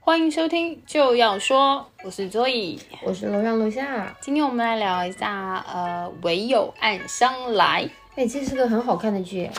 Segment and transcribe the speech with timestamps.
[0.00, 4.16] 欢迎收听就要说，我是周易，我是楼上楼下。
[4.20, 7.88] 今天我们来聊一下，呃，唯有暗香来。
[8.14, 9.50] 哎，这是个很好看的剧，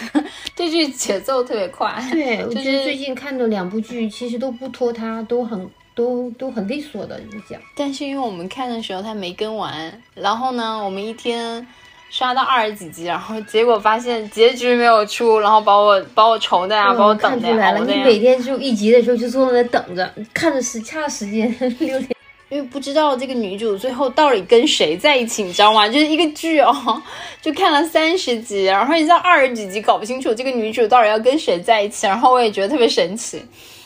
[0.54, 1.94] 这剧节奏特别快。
[2.12, 7.60] 对， 我觉得最近看的两部剧其实都不拖沓，都很都都很利索的讲。
[7.74, 11.66] 但是因为我们看的时候它没更完，然后呢，我们一天。
[12.10, 17.76] 刷到二十几集，然后结果发现结局没有出，然后把我把我愁的呀，把我等的呀。
[17.76, 22.16] 你每天就一集的时候就坐在那等着，看着时差时间 六点，
[22.48, 25.86] 因为不知道这个女主最后到底跟谁在一起，你知道吗？
[25.86, 27.02] 就是一个剧哦，
[27.42, 33.42] 就看了三十集，然后你在二十几集搞不清楚这个女主到底要跟谁在一起，然后我也觉得特别神奇。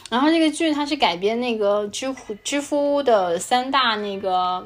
[0.09, 4.65] 然后这个剧它是改编那个知乎知乎的三大那个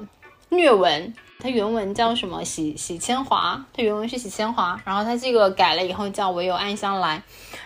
[0.51, 1.15] 虐文。
[1.47, 2.45] 它原文叫什么？
[2.45, 7.23] 喜喜千华，它原文是喜千华，然后它这个改了以后叫唯有暗香来。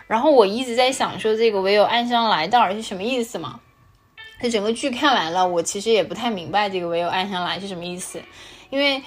[0.07, 3.59] 然后我一直在想说这个唯有暗香来到底是什么意思嘛？
[4.39, 8.21] 这整个剧看完了，我其实也不太明白这个唯有暗香来是什么意思，
[8.69, 9.03] 因为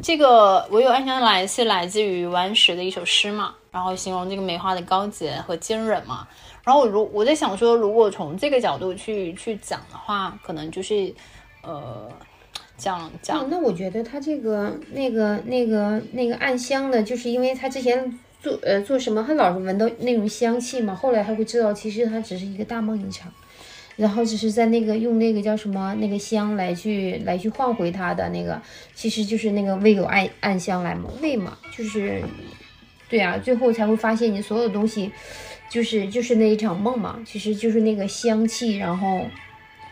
[0.00, 6.28] 这个唯有暗香来是来自于完石的一首诗嘛，然后形容这个梅花的高洁和坚韧嘛。
[6.62, 11.12] 然后我如我在想说，如果从这个角度去去讲的话，可能就是
[11.62, 12.08] 呃。
[12.82, 23.32] 讲讲，那我觉得他这个那个那个那个暗香的，就是因为他之前做呃做什么，他老是闻到那种香气嘛，后来他会知道，其实他只是一个大梦一场，
[23.94, 28.60] 然后只是在那个用那个叫什么那个香来去来去换回他的那个，
[28.96, 32.20] 其实就是那个未有暗暗香来嘛，为嘛就是，
[33.08, 35.12] 对啊，最后才会发现你所有东西，
[35.70, 39.24] 就是就是那一场梦嘛，其实就是那个香气，然后，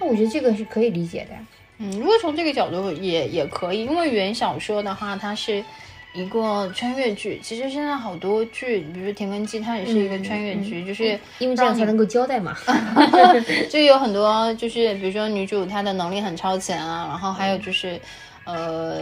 [0.00, 1.36] 那我觉得这个是可以理解的。
[1.82, 5.64] 嗯，如果从这个角度也也可以，因为原小说的话，它是
[6.12, 7.40] 一个穿越剧。
[7.42, 12.54] 其实现在好多剧，比如说《田耕记》，它也是一个穿越剧，就是因为这样才能够交代嘛。
[13.70, 17.98] 就有很多，就是比如说女主她的能力很超前啊，然后还有就是，
[18.44, 19.00] 呃，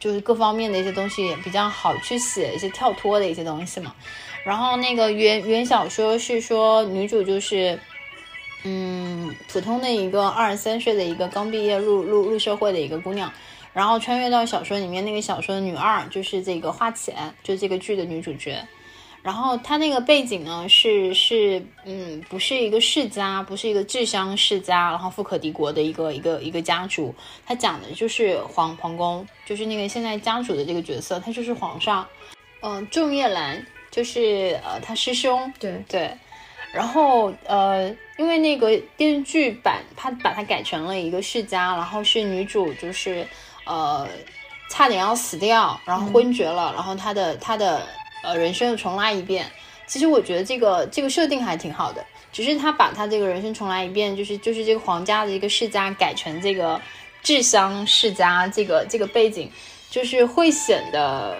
[0.00, 3.94] 就是各方面的一些东西也比较好去写一些跳脱的一些东西嘛。
[4.44, 7.78] 然后那个原原小说是说女主就是。
[8.68, 13.32] 嗯，普通的一个二十三岁的一个刚毕业入入入社会的一个姑娘，
[13.72, 18.60] 然后穿越到小说里面那个小说的女二，就是这个花浅，就是这个剧的女主角。
[19.22, 27.14] 然后她那个背景呢是是嗯，不是一个世家，不是一个智商世家，然后富可敌国的一个一个一个家族。
[27.46, 32.04] 她讲的就是皇皇宫，就是那个现在家主的这个角色，他就是皇上。
[32.62, 35.52] 嗯，仲夜兰就是呃他师兄。
[35.60, 36.10] 对对。
[36.72, 43.26] 然后呃，因为那个电视剧版，它把它改成了一个世家，然后是女主就是
[43.64, 44.08] 呃
[44.70, 47.86] 差点要死掉，然后昏厥了，然后她的她的
[48.22, 49.44] 呃人生又重来一遍。
[49.86, 56.80] 其实我觉得这个这个设定还挺好的，只是他把他这个人生重来一遍，就是就是这个皇家的一个世家改成这个
[57.22, 59.50] 智香世家，这个这个背景
[59.90, 61.36] 就是会显得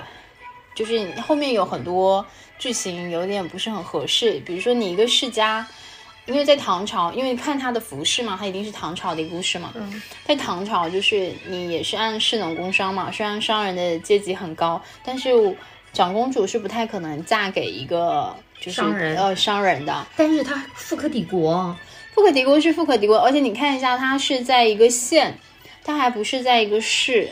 [0.77, 2.25] 就是后面有很多。
[2.59, 5.67] 剧情有点不是很合适，比如说你一个世家，
[6.27, 9.73] 因为在唐朝，因为看他的服饰嘛，他一定是唐朝的一个故事嘛。
[9.75, 15.31] 嗯，在唐朝就是你也是按士农工商嘛，虽然商人的阶级很高，但是
[15.93, 20.07] 长公主是不太可能嫁给一个就是商人呃商人的。
[20.17, 21.75] 但是他富可敌国，
[22.15, 25.39] 富可敌国是富可敌国，而且你看一下，他是在一个县，
[25.85, 27.31] 他还不是在一个市。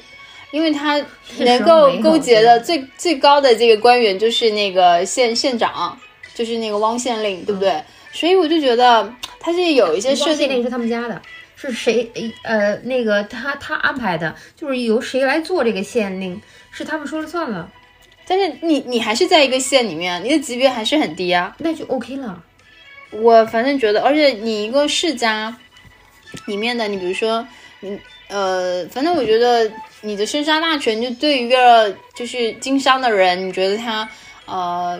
[0.50, 1.04] 因为他
[1.38, 5.98] 能够勾结的最最高的这个官员就是那个县县长，
[6.32, 7.82] 就是那个汪县令，对不对？
[8.14, 10.48] 所以我就觉得他是有一些设定。
[10.48, 11.20] 令是他们家的，
[11.56, 12.10] 是谁？
[12.44, 17.70] 呃，那个他他安排的，就是由谁来做这个县令，是他们说了算了。
[18.26, 22.42] 但是你你还是在一个县里面，你的级别还是很低啊，那就 OK 了。
[23.10, 25.54] 我反正觉得，而且你一个世家
[26.46, 27.46] 里面的，你比如说
[27.80, 28.00] 你。
[28.26, 29.70] 呃，反正我觉得
[30.00, 34.08] 你的生杀大权就对于一个就是经商的人，你觉得他
[34.46, 34.98] 呃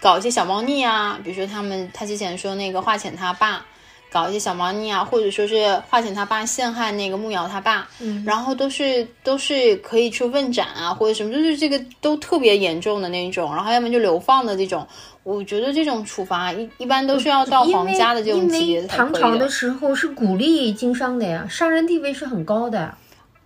[0.00, 3.64] 搞一些小猫腻啊，比如说他们他之前说那个华浅他爸
[4.10, 14.86] 搞一些小猫腻啊，或者说是华浅他爸陷害那个慕瑶他爸，嗯，然后都是都是可以去问斩啊，或者什么，就是这个都特别严重的那种，然后要么就流放的这种。
[15.24, 22.94] 我觉得这种处罚一一般都是要到皇家的这种级别唐朝的时候是鼓励经商的呀，商人地位是很高的，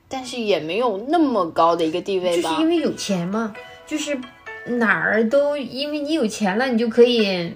[0.09, 2.51] 但是也没有那么高的一个地位吧？
[2.51, 3.53] 就是因为有钱嘛，
[3.85, 4.17] 就是
[4.67, 7.53] 哪儿都因为你有钱了，你就可以，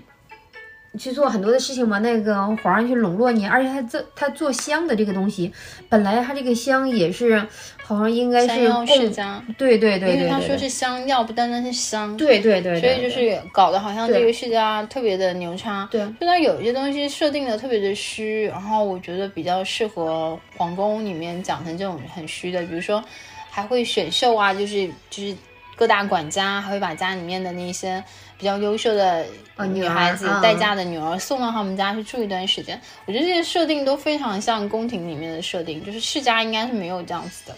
[0.99, 5.53] 去做很多的事情嘛，那个皇上去笼络你，而且他这他做香的这个东西，
[5.89, 7.39] 本来他这个香也是
[7.85, 15.87] 好像应该是山药世供，家，对对对因为他说是香药，不单单是香，对对对，所以就是搞得好像这个世家特别的牛叉。
[15.91, 16.01] 对。
[16.19, 23.05] 就它有一些东西设定的特别的虚，然后我觉得比较适合皇宫里面讲成这种很虚的，比如说
[23.51, 25.37] 还会选秀啊，就是就是
[25.77, 28.03] 各大管家还会把家里面的那些
[28.39, 29.27] 比较优秀的
[29.57, 32.81] 哦女孩子、嗯待嫁的女儿送到他们家去住一段时间。
[33.05, 37.55] 我觉得这些设定都非常像宫廷里面的设定，就是世家应该是没有这样子的。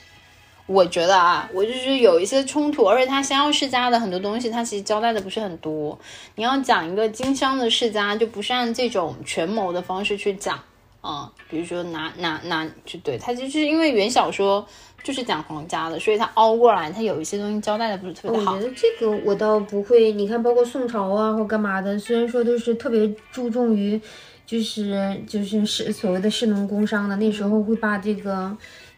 [0.67, 5.99] 我觉得啊，我就是有一些冲突，而且他香药世家的很多东西，他其实交代的不是很多。
[6.35, 10.61] 你要讲一个经商的世家，就不是按这种权谋的方式去讲
[11.00, 14.67] 啊、比如说拿拿拿，就对他就是因为原小说
[15.02, 18.66] 就是讲皇家的，所以他凹过来，他有一些东西交代的不是特别好我觉。
[18.66, 23.98] 得这个我倒不会，你看，包括宋朝啊或干嘛的，虽然说都是特别注重于，
[24.44, 28.54] 就是就是是所谓的士农工商的，那时候会把这个，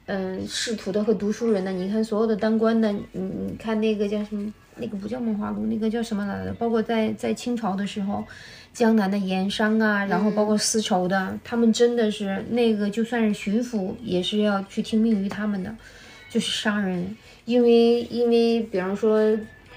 [0.06, 6.52] 嗯、仕途的和读书人的，你看所有的当官的，嗯，你看那个叫什么，那个不叫梦华录，那个叫什么来着？
[6.54, 8.24] 包括在在清朝的时候，
[8.72, 15.74] 江南的盐商啊，然后包括丝绸的，他们真的是那个就算是巡抚，也是要去听命于他们的。
[16.28, 19.20] 就是商人，因为因为比方说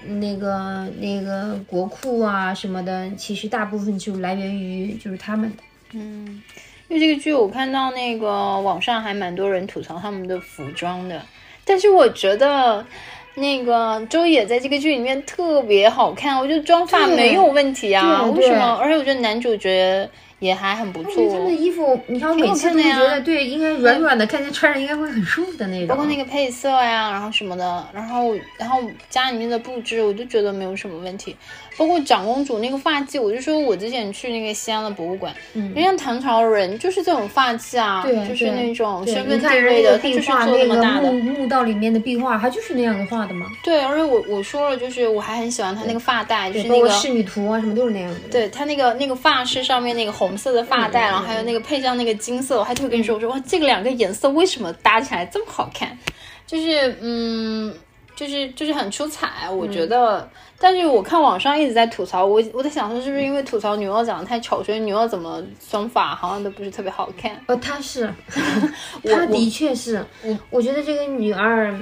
[0.06, 5.56] 那个那个国库啊什么的，其实大部分就来源于就是他们的。
[5.94, 6.40] 嗯
[6.86, 11.20] 因为这个剧，我看到那个网上还蛮多人吐槽他们的服装的，
[11.64, 12.86] 但是我觉得
[13.34, 18.78] 那个周也在这个剧里面特别好看，我觉得妆发没有问题啊，为什么？
[18.80, 20.08] 而且我觉得男主角
[20.38, 25.88] 也还很不而且他们的错，衣服，你看我每次都会挺好看的呀觉得，对，应该软软的，看起来穿着应该会很舒服的那种。
[25.88, 31.34] 包括那个配色呀，然后什么的，然后然后家里面的布置，我就觉得没有什么问题。
[31.76, 41.34] 包括长公主那个发髻，我就说我之前去那个西安的博物馆，嗯人家唐朝人就是这种发髻啊，对就是那种对身份地位的，他就是做画，那么大的墓。
[41.34, 43.50] 墓道里面的壁画，它就是那样子画的嘛。
[43.62, 48.20] 对，而且我我说了，就是我还很喜欢他那个发带，就，是那个仕女图啊，什么都是那样的。
[48.30, 55.98] 对他那个那个发饰上面那个红色的发带，嗯然后还有那个配上那个金色，我还特别跟你说，我说哇，这个两个颜色为什么搭起来这么好看？
[56.46, 57.74] 就是嗯，
[58.16, 60.28] 就是就是很出彩，我嗯觉得。
[60.58, 67.38] 但是我看网上一直在吐槽，我我在想说是不是因为吐槽女二长得太丑，所以女二怎么妆发好像都不是特别好看。
[67.46, 68.08] 呃，她是，
[69.04, 70.02] 她的确是。
[70.48, 71.74] 我觉得这个女二，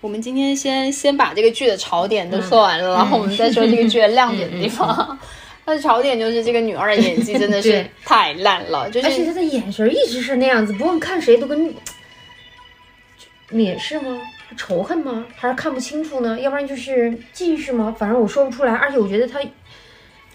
[0.00, 5.16] 我们今天先先把这个剧的槽点都说完了，然后我们再说这个剧的 亮点的地方。
[5.64, 11.72] 它的槽点就是这个女二的演技真的是 太烂了，就是而且她的眼神一直是那样子，不管看谁都跟
[13.52, 14.18] 蔑视吗？
[14.56, 15.24] 仇恨吗？
[15.34, 16.38] 还是看不清楚呢？
[16.40, 17.94] 要不然就是近视吗？
[17.98, 18.74] 反正我说不出来。
[18.74, 19.40] 而且我觉得他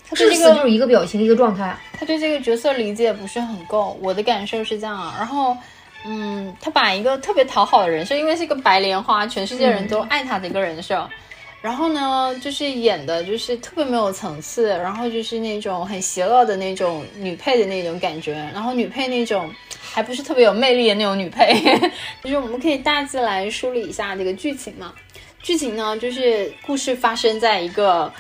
[0.08, 1.76] 他对这个死就是一个表情，一个状态。
[1.94, 5.16] 他对这个角色理解不是很够，我的感受是这样啊。
[5.18, 5.56] 然后，
[6.06, 11.08] 嗯，他把一个特别讨好的人设，因为是一个白莲花，全世界人都爱他的一个人设，
[11.62, 21.54] 然后呢，就是演的就是特别没有层次，然后就是那种很邪恶的那种女配的那种感觉，然后女配那种还不是特别有魅力的那种女配，
[22.24, 24.94] 就是我们可以大致来梳理一下这个剧情嘛。
[25.42, 28.12] 剧情呢，就是故事发生在一个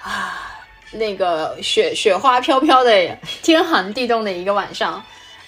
[0.00, 0.50] 啊。
[0.96, 5.04] 那个雪雪花飘飘的天寒地冻的一个晚上，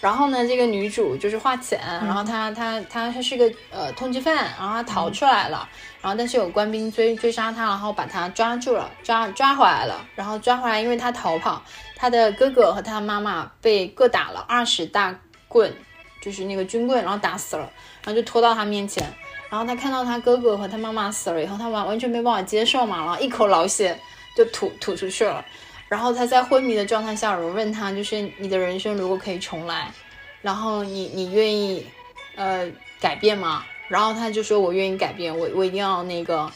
[0.07, 5.69] 然后呢，这个女主就是花钱，然后她她她她是个呃通缉犯，然后她逃出来了，
[6.01, 11.61] 然后但是有官兵追追杀她，然后把她抓住了，抓抓回来了，然后抓回来，因为她逃跑，
[11.97, 15.13] 她的哥哥和她妈妈被各打了二十大
[15.49, 15.75] 棍，
[16.23, 17.69] 就是那个军棍，然后打死了，
[18.05, 19.13] 然后就拖到她面前，
[19.51, 23.99] 然后她看到她哥哥和她妈妈死了以后，她完完全没办法接受嘛，然后一口老血。
[24.37, 25.43] 就吐吐出去了，
[25.89, 29.93] 然后他在昏迷的状态下，有人问他，就是你的人生如果可以重来，
[30.43, 31.87] 然后你你愿意
[32.35, 32.69] 呃
[33.01, 33.65] 改变吗？
[33.89, 36.51] 然后他就说我愿意改变，我我一定要那个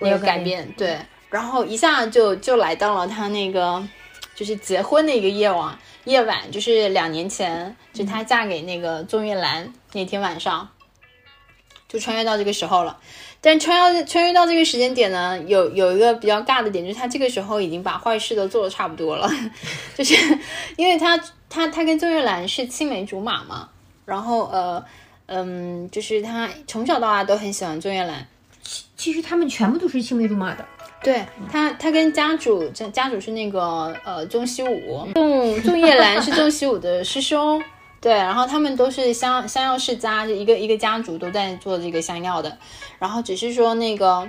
[0.00, 0.98] 那个改变，对，
[1.30, 3.86] 然后一下就就来到了他那个
[4.34, 10.68] 就是结婚的一个夜晚，夜晚就是两年前，就她嫁给那个宗岳兰那天晚上，
[11.88, 12.98] 就穿越到这个时候了。
[13.44, 19.28] 但穿越穿越到这个时间点呢，有有一个比较尬的点，就是他这个时候已经把坏事都做的差不多了，
[19.94, 20.14] 就是
[20.76, 21.18] 因为他
[21.50, 23.68] 他他跟周月兰是青梅竹马嘛，
[24.06, 24.82] 然后呃
[25.26, 28.26] 嗯，就是他从小到大都很喜欢周月兰，
[28.62, 30.64] 其其实他们全部都是青梅竹马的。
[31.02, 31.20] 对
[31.50, 37.60] 他，他跟家主，家家主是那个呃宗熙武，仲仲夜兰是仲熙武的师兄，
[38.02, 42.58] 对，然后他们都是香香药世家，就一个一个家族都在做这个香药的，
[42.98, 44.28] 然后只是说那个，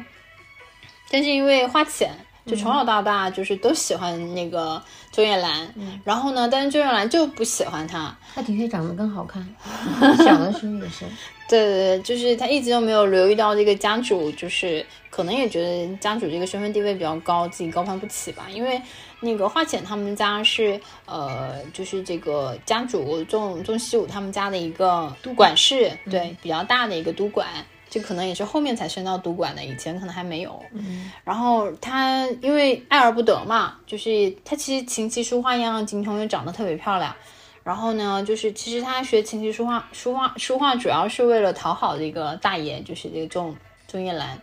[1.09, 2.11] 但是因为花钱，
[2.45, 4.79] 就从小到大就是都喜欢那个
[5.11, 8.15] 周叶兰，然后呢，但是周叶兰就不喜欢他。
[8.35, 9.43] 他的确长得更好看，
[10.23, 11.05] 小的时候也是。
[11.49, 18.45] 对对对，就是他一直都没有留意到这个家主，就是可能也觉得家主这个身份地位比较高，自己高攀不起吧。
[18.49, 18.81] 因为
[19.23, 27.47] 那个华浅他们家是呃，就是这个家主仲仲西武他们家的一个都管事，对，比较大的一个都管。
[27.89, 30.59] 这可能也是后面才升到督管的，以前可能还没有。
[30.71, 37.15] 嗯，然后他因为爱而不得嘛，就是他其实琴棋书画样样精通，又长得特别漂亮。
[37.63, 43.55] 然后呢，就是其实他学琴棋书画，书画书画主要是为了讨好这个大爷，就是这个仲
[43.87, 44.41] 仲叶兰。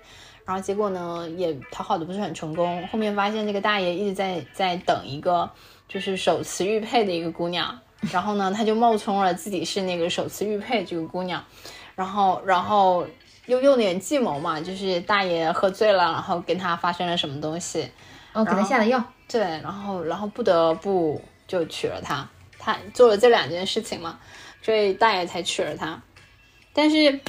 [0.51, 2.85] 然后结果呢，也讨好的不是很成功。
[2.89, 5.49] 后面发现这个大爷一直在在等一个
[5.87, 7.79] 就是手持玉佩的一个姑娘，
[8.11, 11.45] 然后呢，他就冒充了自己是那个手持玉佩这个姑娘，
[11.95, 13.07] 然后然后
[13.47, 17.89] 又用点计谋嘛，就是大爷喝醉了，然后跟他发生了什么东西，
[18.33, 19.01] 哦，给他下了药。
[19.29, 22.29] 对，然后然后不得不就娶了她。
[22.59, 24.19] 他做了这两件事情嘛，
[24.61, 26.03] 所以大爷才娶了她。
[26.73, 27.21] 但是，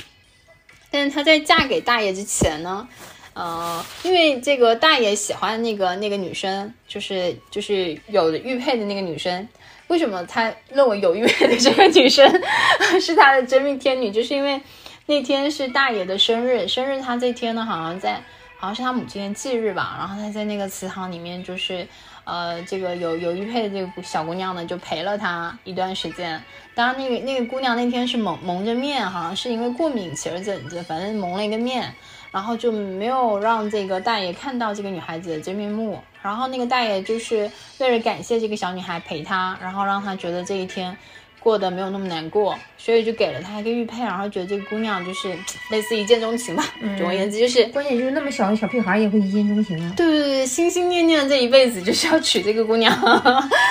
[0.91, 2.87] 但是她在嫁给大爷之前呢，
[3.33, 9.47] 呃，因为这个大爷喜欢那个那个女生，就是就是有玉佩的那个女生。
[9.87, 12.29] 为什么他认为有玉佩的这个女生
[13.01, 14.11] 是他的真命天女？
[14.11, 14.61] 就是因为
[15.05, 18.21] 那天是大爷的生日，生日他这天呢，好像在
[18.57, 21.87] 好像是他母亲的忌日吧，然后他在那个祠堂里面就是。
[22.23, 26.41] 呃，这个有有玉佩的这个小姑娘呢，就陪了他一段时间。
[26.73, 31.93] 当然，那个那个姑娘那天是蒙蒙着面，好像是因为过敏起了疹子，反正蒙了一个面，
[32.31, 35.99] 然后就没有让这个大爷看到这个女孩子的真面目。
[36.21, 37.49] 然后那个大爷就是
[37.79, 40.95] 为了感谢这个小女孩陪他，然后让他觉得这一天。
[41.41, 45.35] 过得没有那么难过，所以就给了她一个玉佩，然后觉得这个姑娘就是
[45.71, 46.63] 类似一见钟情吧。
[46.99, 49.91] 总而言之，就是关键就是那么小的小屁孩也会一见钟情啊。
[49.97, 52.95] 对对对，心心念念这一辈子就是要娶这个姑娘，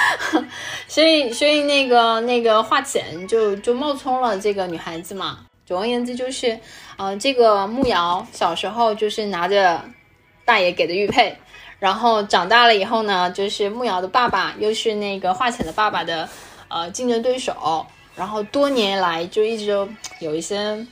[0.88, 5.38] 所以所以那个那个华浅就就冒充了这个女孩子嘛。
[5.64, 6.58] 总而言之就是，
[6.96, 9.80] 呃，这个慕瑶小时候就是拿着
[10.44, 11.36] 大爷给的玉佩，
[11.78, 16.28] 然后长大了以后呢，就是慕瑶的爸爸又是那个华浅的爸爸的。
[16.70, 17.84] 呃，竞争对手，
[18.14, 19.88] 然后多年来就一直
[20.20, 20.86] 有一些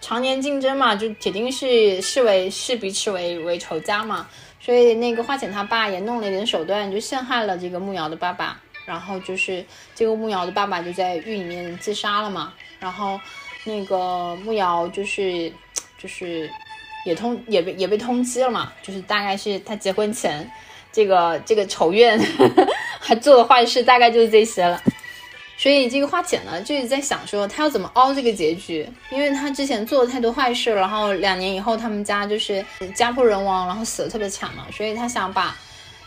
[0.00, 4.26] 常年竞争嘛，就铁定是视为视彼此为为仇家嘛，
[4.58, 9.62] 所以那个华浅他爸也弄了一点手段，就陷害了这个慕瑶的爸爸，然后就是
[9.94, 13.20] 这个慕瑶的爸爸就在狱里面自杀了嘛，然后
[13.64, 15.52] 那个慕瑶就是
[15.98, 16.50] 就是
[17.04, 20.50] 也通也被也被通缉了嘛，就是大概是他结婚前
[20.90, 22.18] 这个这个仇怨。
[23.06, 24.82] 还做的坏事大概就是这些了，
[25.64, 32.62] 所以这个花姐呢就是在想说她要怎么凹这个结局，因为她之前做了太多坏事，然后两年以后他们家就是
[32.94, 35.56] 家破人亡，然后死的特别惨嘛，所以她想把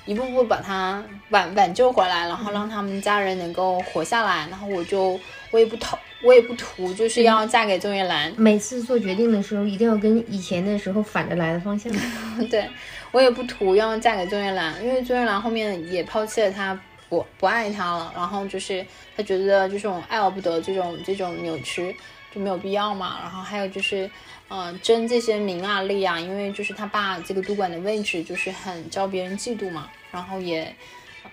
[0.05, 8.31] 一步步把她挽挽救回来，然后让他们家人能够活下来，然后我就我也不投，我也不图就是要嫁给周月兰。
[8.37, 11.91] 每次做决定的时候一定要跟以前的时候反着来的方向。
[12.51, 12.69] 对
[13.11, 16.79] 我也不图要嫁给周月兰，因为周月兰后面也抛弃了他。
[17.09, 18.85] 不不爱他了，然后就是
[19.15, 21.95] 他觉得这种爱而不得这种这种扭曲
[22.33, 23.19] 就没有必要嘛。
[23.21, 24.09] 然后还有就是，
[24.49, 30.75] 嗯，争这些名啊利啊，因为就是他爸这个督管的位置就是很招别人嫉妒嘛，然后也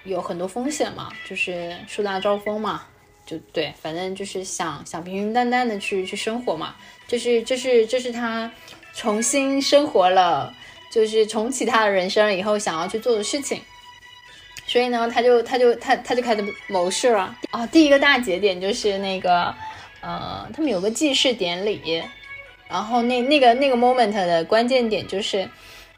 [0.04, 2.87] 有很多风险嘛，就是树大招风嘛，
[3.26, 6.76] 就对，反正就是想想平平淡淡的去去生活嘛，
[7.09, 8.50] 就是就是这是他
[8.93, 10.54] 重新生活了，
[10.90, 13.61] 就是重启他的人生以后想要去做的事情。
[14.66, 17.66] 所以呢，他就他就他他就开始谋事了啊！
[17.66, 19.54] 第一个大节点就是那个，
[20.00, 22.02] 呃，他们有个祭祀典礼，
[22.66, 25.46] 然后那那个那个 moment 的关键点就是，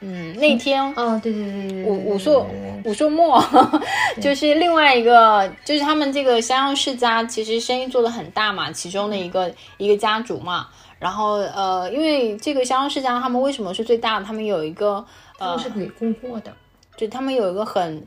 [0.01, 2.45] 嗯，那天哦，对对对对，武武硕
[2.85, 3.43] 武硕末，
[4.21, 10.67] 就是另外一个，就是他们这个襄阳世家其实生意做的很大嘛，其中的一个一个家族嘛，
[10.99, 14.27] 然后呃，因为这个襄阳世家他们为什么是最大的？
[14.27, 15.07] 他们有一个
[15.39, 16.53] 呃，是可以供货的，
[16.97, 18.05] 就他们有一个很。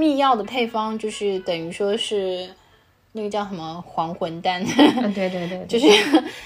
[0.00, 2.48] 秘药的配方就是等于说是
[3.12, 4.64] 那个叫什么还魂丹，
[5.14, 5.86] 对对对，就是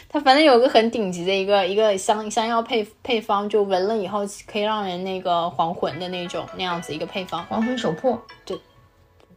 [0.08, 4.20] 它反正有个很顶级的一个一个香香药配配方，就闻了以后
[4.50, 8.58] 可以让人那个还魂的那种那样子一个配方，还魂手破，对，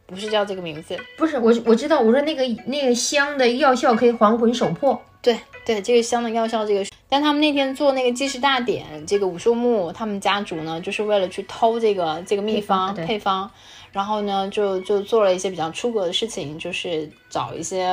[0.06, 13.50] 不是叫这个名字，不是我我知道，我说那个那个香的药效可以还魂手破，对对，这个香的药效这个，但他们那天做那个祭祀大典，这个武术木他们家族呢，就是为了去偷这个这个秘方配方。
[13.92, 17.84] 然后呢，就就做了一些比较出格的事情，就是找一些，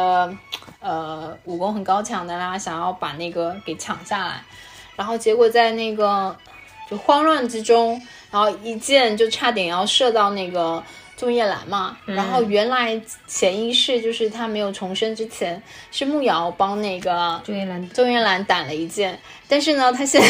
[0.80, 4.44] 呃，武功很高强的啦，想要把那个给抢下来。
[4.96, 6.36] 然后结果在那个
[6.90, 10.84] 就慌乱之中，然后一箭就差点要射到那个
[11.16, 11.98] 纵夜兰嘛。
[12.06, 20.28] 然后原来潜意识就是他没有重生之前，是慕瑶帮那个周夜兰周元兰挡了一剑，但是呢，他现在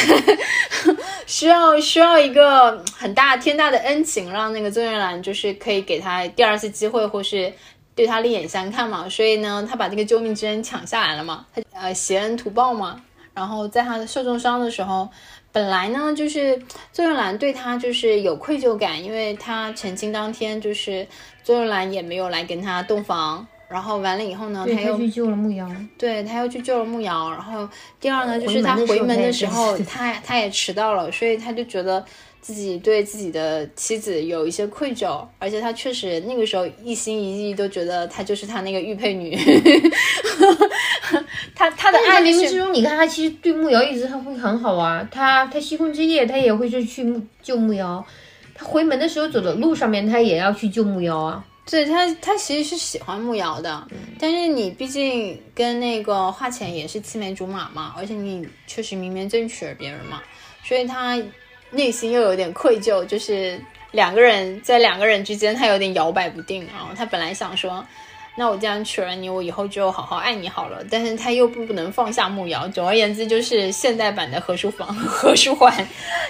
[1.25, 7.51] 需要需要一个很大天大的恩情，让那个周元兰就是可以给他第二次机会，或是
[7.95, 9.09] 对他另眼相看嘛。
[9.09, 13.01] 所以呢，他把这个救命之恩抢下来了嘛，他呃挟恩图报嘛。
[13.33, 15.09] 然后在他受重伤的时候，
[15.55, 21.07] 本来呢就是周元兰对他就是有愧疚感，因为他成亲当天就是
[21.45, 23.47] 周元兰也没有来跟他洞房。
[23.69, 25.65] 然后完了以后呢，他又去救了牧瑶，
[25.97, 27.67] 对他又去救了牧瑶，然后
[28.01, 32.03] 第二呢，就是他回回门门的时候，他他也迟到了，所以他就觉得
[32.45, 39.35] 自己对自己的妻子有一些愧疚，而且他确实那个时候一心一意都觉得她就是他那个玉佩女，
[41.55, 48.05] 他他的爱是他冥冥之中，你看他其实对慕瑶一直他会很好啊，他他西空之夜他也会去去牧救慕瑶，
[48.53, 51.43] 他回门的时候走的路上面他也要去救慕瑶啊。
[51.67, 53.87] 对他，他其实是喜欢慕瑶的，
[54.19, 60.21] 但是你毕竟跟那个华浅也是青梅竹马嘛，而且你确实明媒正娶了别人嘛，
[60.63, 61.19] 所以他
[61.75, 63.59] 内心又有点愧疚，就是
[63.91, 66.89] 两个人在两个人之间，他有点摇摆不定啊。
[66.95, 67.85] 他本来想说，
[68.37, 72.67] 那我既然娶了你，我以后就好好爱你好了，但是他又不能放下慕瑶。
[72.69, 75.87] 总而言之，就是现代版的何书房、 何书桓，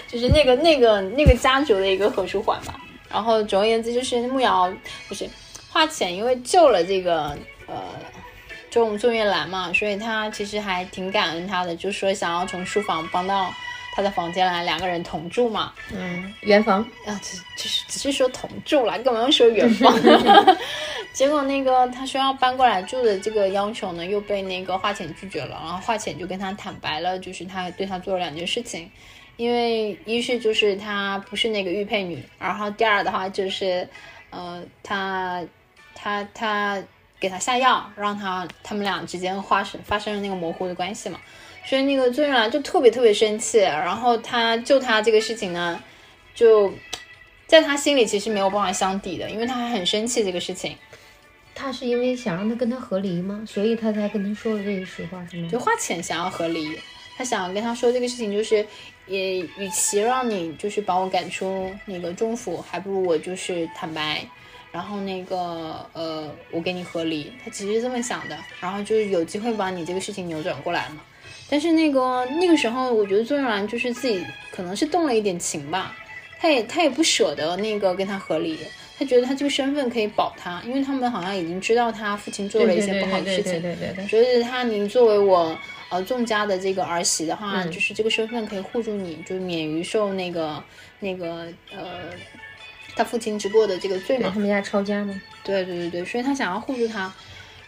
[0.08, 2.76] 就是那个那个那个家族的一个何书桓吧。
[3.10, 4.72] 然后总而言之，就是慕瑶
[5.08, 5.28] 不是
[5.70, 7.38] 花钱，因为救了这个
[7.68, 7.76] 呃
[8.70, 13.54] 钟钟月兰嘛，所以他其实还挺感恩他的，就说想要从书房帮到
[13.96, 15.72] 他的房间来，两个人同住嘛。
[15.94, 19.98] 嗯，圆房啊，只只是只是说同住啦，干嘛要说圆房？
[21.14, 25.58] 结果那个他说要搬过来住的这个要求呢，又被那个华浅拒绝了。
[25.64, 28.92] 然后华浅就跟他坦白了，就是他对他做了两件事情，
[29.38, 33.88] 因为一是就是他不是那个玉佩女，然后第二的话就是，
[34.30, 35.42] 呃，他
[35.94, 36.84] 他他
[37.18, 41.18] 给他下药，让他他们俩之间发生发生了那个模糊的关系嘛。
[41.66, 45.82] 所以那个周云兰就特别特别生气，然后他就他这个事情呢，
[46.34, 46.72] 就
[47.48, 50.78] 在他心里其实没有办法相抵的，因为他还很生气这个事情。
[51.56, 53.42] 他是因为想让他跟他和离吗？
[53.48, 55.50] 所以他才跟他说了这个实话是吗？
[55.50, 56.78] 就花钱想要和离，
[57.18, 58.66] 他想跟他说这个事情，就是
[59.08, 64.28] 也与其让你就是把我赶出那个中府，还不如我就是坦白，
[64.72, 67.32] 然后那个呃，我跟你和离。
[67.44, 71.02] 他其实是这么想的，然后就是有机会把你这个事情扭转过来嘛。
[71.50, 75.96] 但是那个那个时候，我觉得周润兰就是自己可能是动了一点情吧，
[76.40, 78.58] 他也他也不舍得那个跟他和离。
[78.98, 84.08] 他觉得他这个身份可以保他，因为他们好像已经知道他父亲做了一些不好的事情，对对对对对。
[84.08, 85.58] 觉得他您作为我
[85.90, 90.64] 呃众家的这个儿媳的话，嗯就是这个身份可以护住你，就免于受那个
[91.02, 92.10] 那个呃
[92.96, 94.32] 他父亲之过的这个罪嘛。
[94.34, 97.14] 他们家抄家吗，对对对对，所以他想要护住他，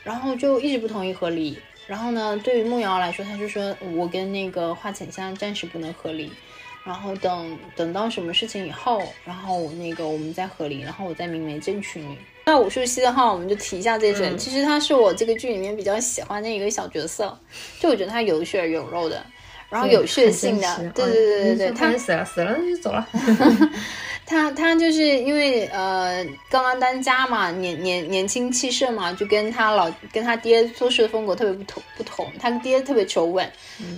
[0.06, 1.60] 然后就一直不同意和离。
[1.88, 6.30] 然后呢，对于梦瑶来说，他就说我跟那个华浅香暂时不能合离，
[6.84, 12.18] 然后等等到什么事情以后，然后那个我们再合离，然后我再明媒正娶你。
[12.46, 17.38] 那武术西的话，我们就提一下这人，其实他是我这个剧里面比较喜欢的一个小角色，
[17.80, 19.26] 就我觉得他有血有肉的，
[19.70, 23.08] 然后有血性的，对对对对对，他他死了死了就走了。
[24.26, 32.30] 他他就是因为呃刚刚当家嘛，年年年轻气盛嘛，就跟他老跟他爹做事的风格特别不同不同。
[32.38, 33.50] 他爹特别求稳，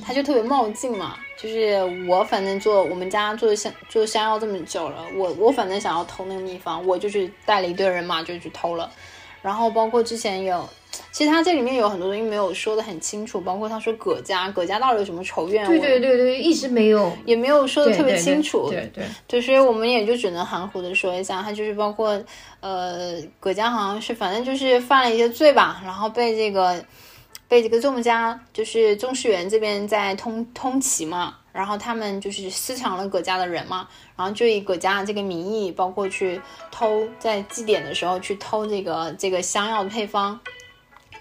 [0.06, 1.16] 他就特别冒进嘛。
[1.42, 8.92] 就是我反正做我们家做香做香药这么久了，我我反正想要偷那个秘方，我就去带了一队人马就去偷了。
[9.42, 10.70] 然后包括之前有，
[11.12, 18.70] 其实他这里面有很多东西没有说的很清楚，包括他说葛家葛家到底有什么仇怨，对对对对，一直没有也没有说的特别清楚。
[18.70, 22.20] 对对，对，所以我们也就只能含糊的说一下，他就是包括
[22.60, 26.84] 呃，葛家好像是反正就是犯了一些罪吧，然后被这个
[27.48, 36.40] 被这个众家就是宗世元这边在通通缉嘛，然后他们就是私抢了葛家的人嘛，然后就以葛家的这个名义，包括去
[36.72, 40.40] 偷在祭典的时候去偷这个这个香药的配方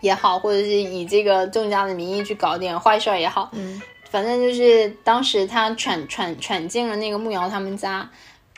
[0.00, 3.80] 也好，或者是以这个众家的名义去搞点坏事儿也好，嗯，
[4.10, 8.08] 反正就是当时他闯闯闯进了那个慕瑶他们家，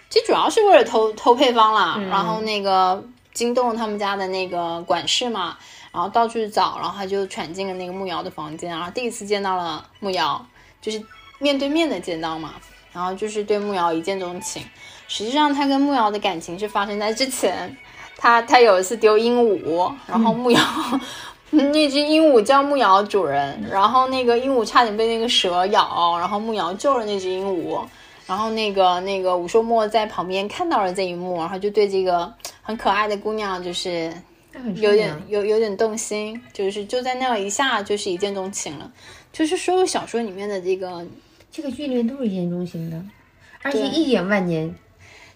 [0.08, 5.56] 其实主要是为了偷偷配方啦，然后那个惊动了他们家的那个管事嘛，
[5.92, 10.44] 然后到处找，然后他就闯进了那个慕瑶的房间，然后第一次见到了慕瑶，
[10.80, 11.02] 就是
[11.38, 12.54] 面对面的见到嘛，
[12.92, 14.62] 然后就是对慕瑶一见钟情。
[15.08, 17.76] 实际上他跟慕瑶的感情是发生在之前，
[18.16, 20.60] 他他有一次丢鹦鹉，然后慕瑶。
[21.72, 27.80] 那只鹦鹉叫慕瑶主人，然后那个鹦鹉差点被那个蛇咬，然后慕瑶救了那只鹦鹉，
[28.26, 32.32] 然后那个那个武硕墨在旁边看到了这一幕，然后就对这个
[32.62, 34.12] 很可爱的姑娘就是
[34.76, 38.90] 有点有有点动心，就是就在那一下就是一见钟情了。
[39.32, 41.04] 就是所有小说里面的这个
[41.50, 43.02] 这个剧里面都是一见钟情的，
[43.62, 44.74] 而且一眼万年，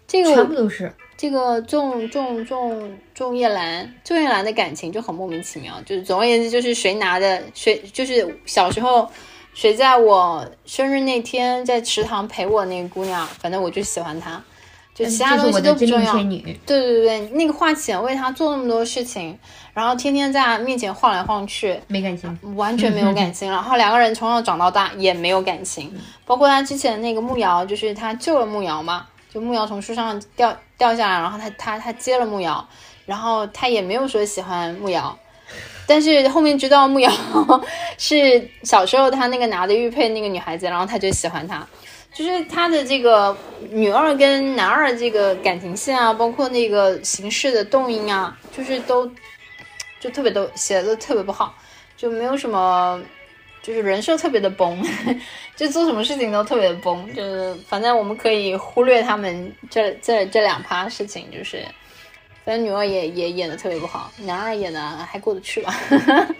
[0.06, 0.92] 这个全部都是。
[1.16, 9.08] 这个仲仲仲仲叶兰，仲叶兰的感情就很莫名其妙，就是总而言之就是谁拿的谁，就是小时候。
[9.56, 14.42] 谁在我生日那天在池塘陪我那个姑娘，反正我就喜欢她，
[14.92, 16.12] 就其他东西都不重要。
[16.14, 19.38] 对对对，那个华浅为他做那么多事情，
[19.72, 23.48] 然后天天在面前晃来晃去，没感情，完全没有感情。
[23.48, 32.64] 然后两个人从小长到大也没有感情，包括他之前那个木瑶，就是他救了木瑶嘛，就木瑶从树上掉掉下来，然后他他他接了木瑶，
[33.04, 35.18] 然后他也没有说喜欢木瑶。
[35.86, 37.10] 但是后面知道木瑶
[37.98, 41.66] 是小时候他那个拿的玉佩那个女孩子，然后他就喜欢她，
[42.12, 43.36] 就是他的这个
[43.70, 49.10] 女二跟男二这个感情线啊，包括那个形式的动因啊，就是都
[50.00, 51.54] 就特别都写的都特别不好，
[51.96, 52.98] 就没有什么，
[53.64, 54.80] 就是人设特别的崩，
[55.56, 61.64] 就做什么事情都特别的崩，就是反正我们可以忽略他们这这这两趴事情，就是。
[62.44, 64.78] 反正女二也也演的特别不好，男二演的
[65.10, 65.74] 还过得去吧？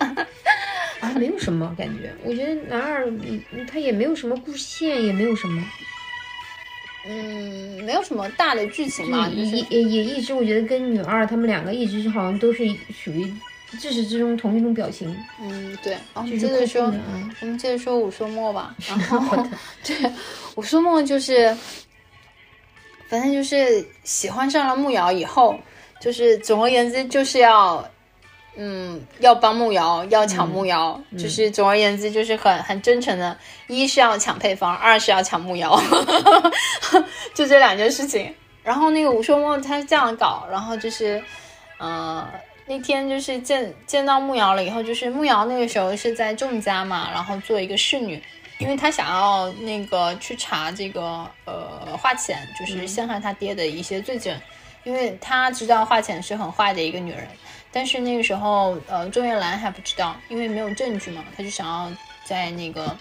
[1.01, 3.11] 啊，没有什么感觉，我觉得男二
[3.67, 5.65] 他也没有什么故事线，也没有什么，
[7.09, 9.27] 嗯，没有什么大的剧情嘛。
[9.31, 13.35] 也也也一直我觉得跟女二他们两个一直好像都是属于
[13.75, 15.17] 自始至终同一种表情。
[15.41, 15.93] 嗯，对。
[16.15, 16.93] 然后接着说，
[17.41, 18.75] 我们接着说武说墨吧。
[18.89, 19.37] 然后
[19.85, 19.97] 对，
[20.57, 21.57] 武说墨就是，
[23.09, 25.59] 反正就是喜欢上了慕瑶以后。
[26.01, 27.83] 就是总而言之，就是要，
[28.57, 33.35] 嗯，要帮木瑶，要抢木瑶，就是总而言之，就是很很真诚的，
[33.69, 35.81] 一是要抢配方，二是要抢木瑶，
[37.33, 38.35] 就这两件事情。
[38.63, 41.23] 然后那个武说墨他是这样搞，然后就是，
[41.79, 42.29] 呃，
[42.67, 48.23] 那天就是见见到木瑶了以后，就是木瑶那个时候是在仲家嘛，然后做一个侍女，
[48.59, 54.35] 因为她想要那个去查这个呃华浅，就是陷害他爹的一些罪证。
[54.83, 57.27] 因为她知道华浅是很坏的一个女人，
[57.73, 61.91] 但是那个时候，呃，周月兰还不知道，因为没有证据嘛，她就想要
[62.25, 62.95] 在那个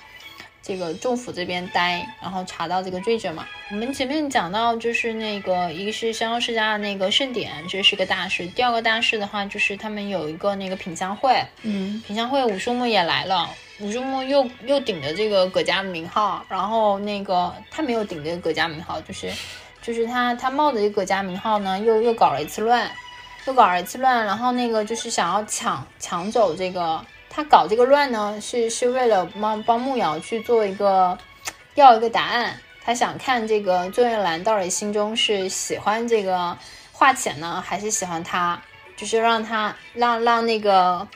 [0.64, 3.46] 这个政府这边待，然后查到这个罪证嘛。
[3.70, 8.48] 我们前面讲到，就是那个一个是香世家的那个盛典，这是个大事。
[8.48, 13.50] 第二个大事的话，就是他们有一个那个品香会，嗯，品香会，武叔木也来了，
[13.80, 19.32] 武叔木又又顶着这个葛家的名号，然后那个他没有顶着葛家名号，就是。
[19.86, 22.90] 就是他，他冒着这个葛家名号呢，又又搞了一次乱，
[23.46, 31.18] 又搞了一次乱，然后那个就是想要抢抢走这个，他搞这个乱呢，是是为了帮帮木瑶去做一个
[31.76, 36.58] 要一个答案，他想看这个周月兰到底心中是喜欢这个
[36.92, 38.62] 华浅呢，还是喜欢他，
[38.96, 41.08] 就是让他让让那个。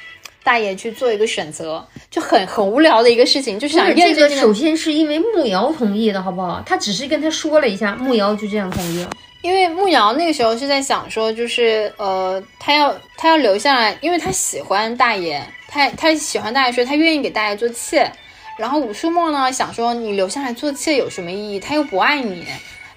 [0.44, 4.30] 大爷去做一个选择，就很很无聊的一个事情，就是想验证。
[4.38, 6.64] 首先是因为木瑶同意的，好不好？
[6.66, 9.10] 他只是跟他说了一下，木瑶就这样同意了。
[9.42, 18.12] 因为木瑶那个时候是在想说，就是呃，他要他要留下来，因为他喜欢大爷，他他喜欢大爷，说他愿意给大爷做妾。
[18.58, 21.60] 然后武叔墨呢想说，你留下来做妾有什么意义？
[21.60, 22.46] 他又不爱你，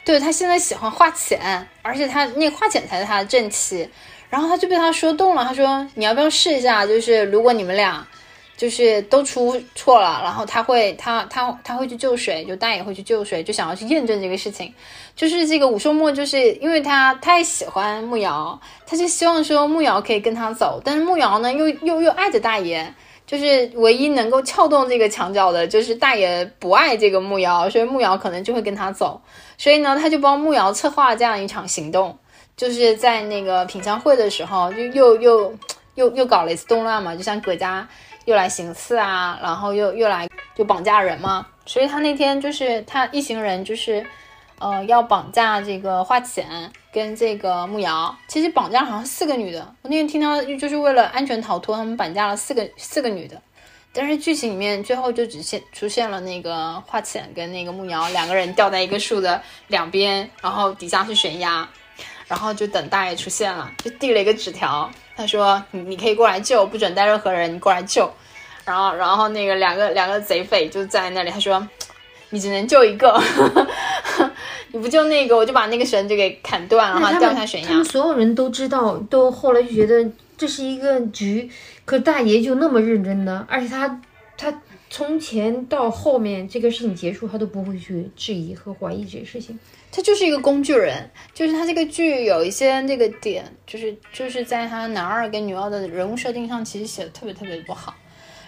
[0.04, 3.88] 对他现在喜欢化浅，而且他那华浅才是他的正妻。
[4.30, 6.86] 然后他就被他说动了，他说你要不要试一下？
[6.86, 8.06] 就是如果你们俩
[8.60, 12.44] 就是都出错了，然后他会他他他会去救谁？
[12.44, 13.42] 就大爷会去救谁？
[13.42, 14.70] 就想要去验证这个事情。
[15.16, 22.92] 就是这个武寿墨，就是因为他太喜欢慕瑶，他就希望说慕瑶可以跟他走，但是慕瑶呢又又又爱着大爷，
[23.26, 29.22] 就是唯一能够撬动这个墙角的，就是大爷不爱这个木瑶，所以木瑶可能就会跟他走。
[29.56, 32.18] 所以呢，他就帮木瑶策划这样一场行动。
[32.58, 35.54] 就是在那个品香会的时候，就又又
[35.94, 37.88] 又又搞了一次动乱嘛，就像葛家
[38.24, 44.04] 又来行刺啊，然后又又来就绑架人嘛，所以他那天就是他一行人就是，
[44.58, 46.46] 呃，要绑架这个华浅
[46.92, 53.40] 跟这个慕瑶，其实绑架好像四个女的，我那天听到就是为了安全逃脱，他们绑架了四个四个女的，
[53.92, 61.68] 但是剧情里面最后就只现出现了那个华浅跟那个慕瑶两个人吊在一个树的两边，然后底下是悬崖。
[62.30, 68.08] 然后就等大爷出现了，就递了一个纸条，他说：“你你可以过来救，不准带任何人，你过来救。”
[68.64, 71.66] 然后然后那个两个两个贼匪就在那里，他说
[72.30, 73.20] ：“你只能救一个，
[74.70, 81.50] 你不救那个，我就把那个绳子给砍断，然后掉下悬崖。”他们所有人都知道，都后来就觉得这是一个局，
[81.84, 84.00] 可大爷就那么认真的，而且他
[84.36, 89.56] 他从前到后面这个事情结束，他都不会去质疑和怀疑这个事情。
[89.92, 97.94] 他就是一个工具人，就是他这个剧有一些那个点，就是就是在他男二跟女二的人物设定上，其实写的特别特别不好。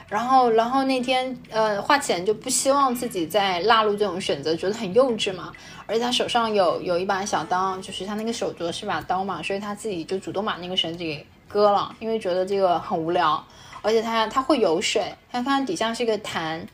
[0.08, 5.52] 然后，然后那天，呃，华浅就不希望自己再落入这种选择，觉得很幼稚嘛。
[5.86, 13.42] 而且他手上有有一把小刀，就是他那个手镯是把刀嘛，所以他自己就主动把那个绳子给割了，因为觉得这个很无聊。
[13.82, 16.66] 而且它它会游水，它看底下是个潭。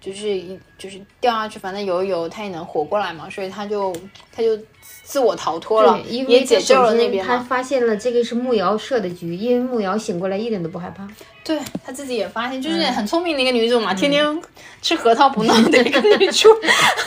[0.00, 3.90] 就是一就是掉下去，反正游一游，它也能活过来嘛，所以它就
[4.30, 4.54] 它就
[5.02, 11.08] 自我逃脱了，也解救了那边他发现了这个是木瑶设的局，因为木瑶醒过来一点都不害怕。
[11.42, 14.42] 对他自己也发现，就是很聪明的一个女主嘛，天天
[14.82, 16.50] 吃核桃不闹的一个女主，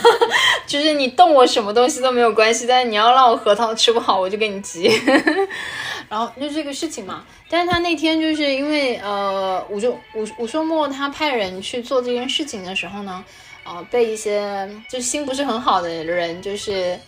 [0.66, 4.90] 就是你动我什么东西都没有关系，但是你要让我核桃吃不好，我就给你急。
[6.10, 13.24] 然后就这个事情嘛，但是他那天就是因为呃，武周武武硕墨他派人去做这件事情的时候呢，
[13.64, 17.00] 呃，被一些就心不是很好的人就是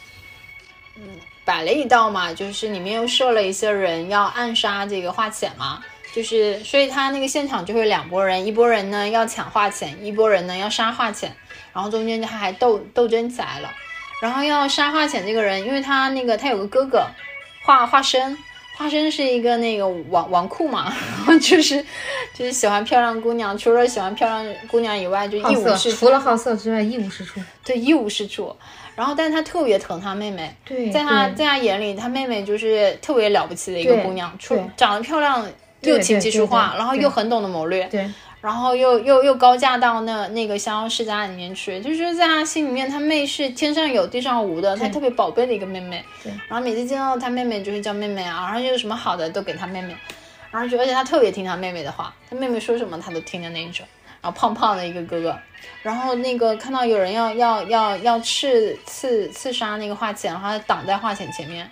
[0.96, 1.02] 嗯
[1.44, 11.36] 摆了一道嘛，就是里面又设了一些人要暗杀这个华浅嘛，就是所以他那个现场就会两拨人，一拨人呢要抢华浅，一拨人呢要杀华浅，
[11.74, 13.70] 然后中间他还斗斗争起来了，
[14.22, 17.04] 然后要杀华浅这个人，因为他那个他有个哥哥
[17.62, 18.38] 华华生。
[18.80, 20.84] 花生是一个那个纨纨绔嘛，
[21.18, 21.84] 然 后就是
[22.32, 27.38] 就是喜欢漂亮姑娘，除了喜欢漂亮姑娘以外，就一无是除了好色之外一无是处。
[27.62, 28.56] 对，一无是处。
[28.96, 30.50] 然后，但是他特别疼他妹妹。
[30.64, 35.46] 对，在他在他眼里，他妹妹就是特别了不起的一个姑娘，出长得漂亮，
[35.82, 37.84] 又琴棋书画，然后又很懂得谋略。
[37.90, 38.08] 对。
[38.40, 46.04] 然后又又又高价到那那个逍遥世家里面去，就是在他心里面，他妹是天上有地上无的，他特别宝贝的一个妹妹。
[46.22, 46.32] 对。
[46.48, 49.94] 然后每次见到他妹妹，就会叫妹妹啊，然后有什么好的都给他妹妹，
[50.50, 53.86] 然后就而且他特别听他妹妹的话，他妹妹说什么他都听的那种。
[54.22, 55.38] 然后胖胖的一个哥哥，
[55.82, 61.70] 然后那个看到有人要要要要刺刺刺杀那个华浅，然后他挡在华浅前面。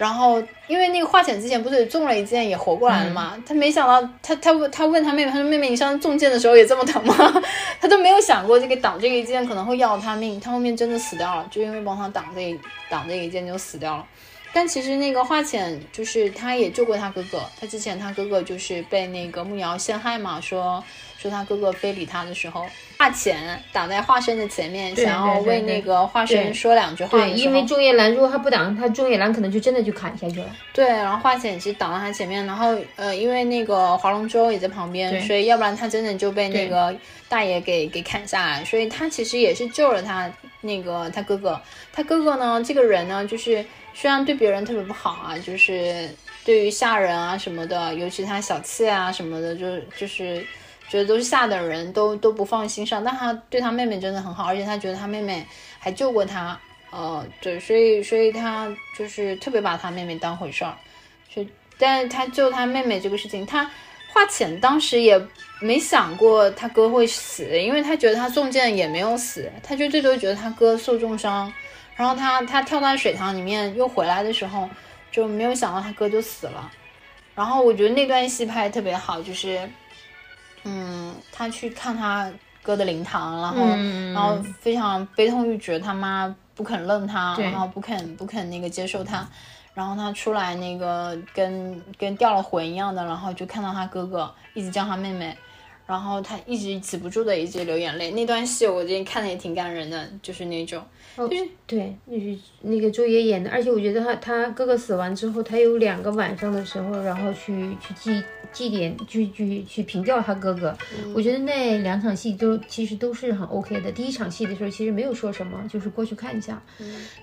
[0.00, 3.36] 然后，因为那个华浅之前不是也中了一箭，也活过来了嘛？
[3.46, 7.14] 他没想到，他他问他问他妹妹，他说：“妹妹，你上次中箭的时候也这么疼吗？”
[7.78, 12.58] 他都没有想过这个挡这个一箭可能会要他命，他后面真的死掉了，就因为帮他挡这
[12.88, 14.06] 挡这一箭就死掉了。
[14.54, 20.82] 但其实那个华浅就是他也救过他哥哥，他之前他哥哥就是被那个木瑶陷害嘛，说。
[21.20, 22.66] 说他哥哥非礼他的时候，
[22.98, 27.10] 华浅挡在华生的前面，想要为那个华生说两句话。
[27.10, 30.46] 对，因为中野兰如果他不挡，他中野兰可能就真的就砍下去了。
[30.72, 36.94] 对，然后华浅其实挡在他前面，然后呃，因为那个华龙舟也在旁边，所以要不然他真的就被那个
[37.28, 38.64] 大爷给给砍下来。
[38.64, 41.60] 所以他其实也是救了他那个他哥哥。
[41.92, 46.08] 他哥哥呢，这个人呢，就是虽然对别人特别不好啊，就是
[46.46, 50.42] 对于下人啊什么的，尤其他小妾啊什么的，就就是。
[50.90, 55.46] 觉得都是下等人，都都不放心上，但他对他妹妹真的很好，而且他觉得他妹妹
[55.78, 56.58] 还救过他，
[56.90, 60.76] 呃，对，所以所以他就是特别把他妹妹当回事儿，
[61.32, 61.46] 所，
[61.78, 63.70] 但是他救他妹妹这个事情，他
[64.12, 65.16] 花钱当时也
[65.60, 71.52] 没想过他哥会死，因为他觉得他中箭也没有死，他就最多觉得他哥受重伤，
[71.94, 74.68] 然后他他跳到水塘里面又回来的时候，
[75.12, 76.68] 就没有想到他哥就死了，
[77.36, 79.60] 然后我觉得那段戏拍的特别好，就是。
[80.64, 82.30] 嗯，他去看他
[82.62, 83.66] 哥的灵堂，然后，
[84.12, 89.26] 然后非常悲痛欲绝，他妈不肯认他，然后不肯不肯那个接受他，
[89.72, 95.34] 然后他出来那个跟跟掉了魂一样的，然后就看到他哥哥一直叫他妹妹，
[95.86, 98.10] 然后他一直止不住的一直流眼泪。
[98.10, 100.84] 那段戏我今天看的也挺感人的，就是那种，
[101.16, 108.22] 就是对，那是那个周也演的，而且我觉得他他哥哥死完之后，他有两个晚上的时候，然后去去祭。
[108.52, 110.76] 祭奠，去去去评掉他哥哥，
[111.14, 113.90] 我觉得那两场戏都其实都是很 OK 的。
[113.92, 116.60] 第一场戏的时候其实没有说什么，就是过去看一下。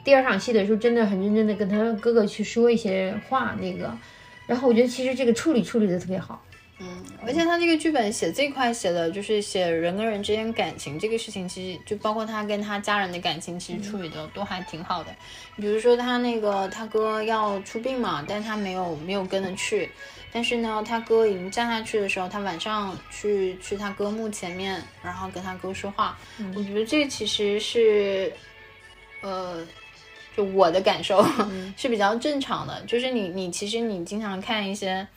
[0.03, 3.95] 第二场戏的时候真的很认真的跟他哥哥去说一些话，那个，
[4.45, 6.43] 然后我觉得其实这个处理处理的特别好。
[6.79, 15.09] 嗯，而且他这个剧本写这块写的就是写人跟人之间感情这个事情，其实就包括他跟他家人的感情，其实处理的都还挺好的。
[15.55, 19.89] 比如说他那个他哥要出殡嘛，但他没有没有跟着去。
[20.37, 26.15] 但是呢，他哥已经站下去的时候，他晚上去去他哥墓前面，然后跟他哥说话。
[26.55, 28.31] 我觉得这其实是，
[29.23, 29.65] 呃，
[30.35, 31.25] 就我的感受
[31.75, 32.79] 是比较正常的。
[32.85, 35.07] 就是你你其实你经常看一些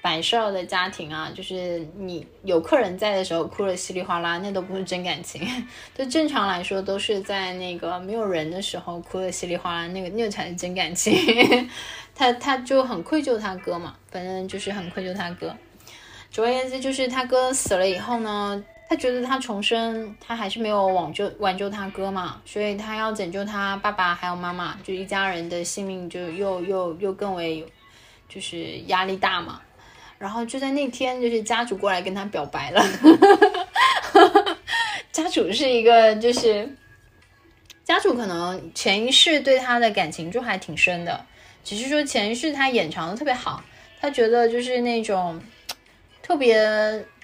[0.00, 5.44] 摆设的家庭啊，就是你有客人在的时候哭的稀里哗啦，那都不是真感情。
[5.98, 11.12] 就正常来说，都是在那个没有人的时候哭的稀里哗啦，那个那个才是真感情。
[12.20, 15.56] 他他就很愧疚他哥嘛，反正就是很愧疚他哥。
[16.30, 27.66] 总而言之，就是他哥死了以后呢，他觉得他重生，他还是没有挽救挽救他哥嘛，所以他要拯救他爸爸还有妈妈，就一家人的性命就又又又更为
[28.28, 29.62] 就是压力大嘛。
[30.18, 32.84] 然后就在那天，就是家主过来跟他表白了。
[35.10, 36.68] 家主是一个，就是
[37.82, 41.24] 家主可能前一世对他的感情就还挺深的，
[41.64, 43.62] 只是说前世他演唱的特别好，
[44.00, 45.40] 他觉得就是那种
[46.22, 46.56] 特别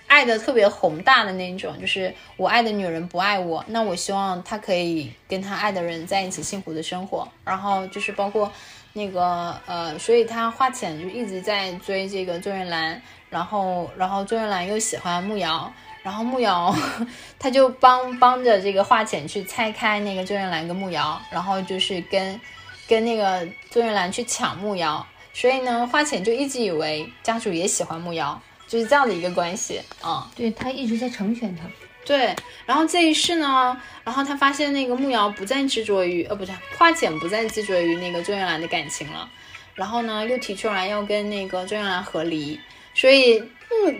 [0.07, 7.29] 爱的特别宏大的那种，就是我爱的女人不爱我，那我希望他可以跟他爱的人在一起幸福的生活。
[7.45, 8.51] 然后就是包括。
[8.99, 15.71] 那个呃，所以他花钱就一直在追这个周元兰，然后然后周元兰又喜欢慕瑶，
[16.03, 16.75] 然后慕瑶
[17.39, 22.41] 他就帮帮着这个花钱去拆开那个周元兰跟慕瑶，然后就是跟
[22.89, 30.31] 跟那个周元兰去抢慕瑶，所以呢，花钱就一直以为家主也喜欢慕瑶，就是这样的一个关系啊。
[30.37, 31.65] 对他一直在成全他。
[32.05, 39.29] 对，然后这一世呢，然后他发现那个慕瑶不再执着于，呃，不是花浅不再执着于那个周元兰的感情了，
[39.75, 42.61] 然后呢，又提出来要跟那个周元兰和离，
[42.95, 43.99] 所以嗯，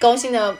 [0.00, 0.56] 高兴的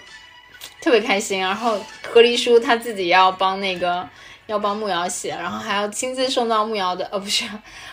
[0.80, 4.08] 特别开心，然后和离书他自己要帮那个
[4.50, 7.48] 要帮慕瑶写，然后还要亲自送到慕瑶的，呃，不是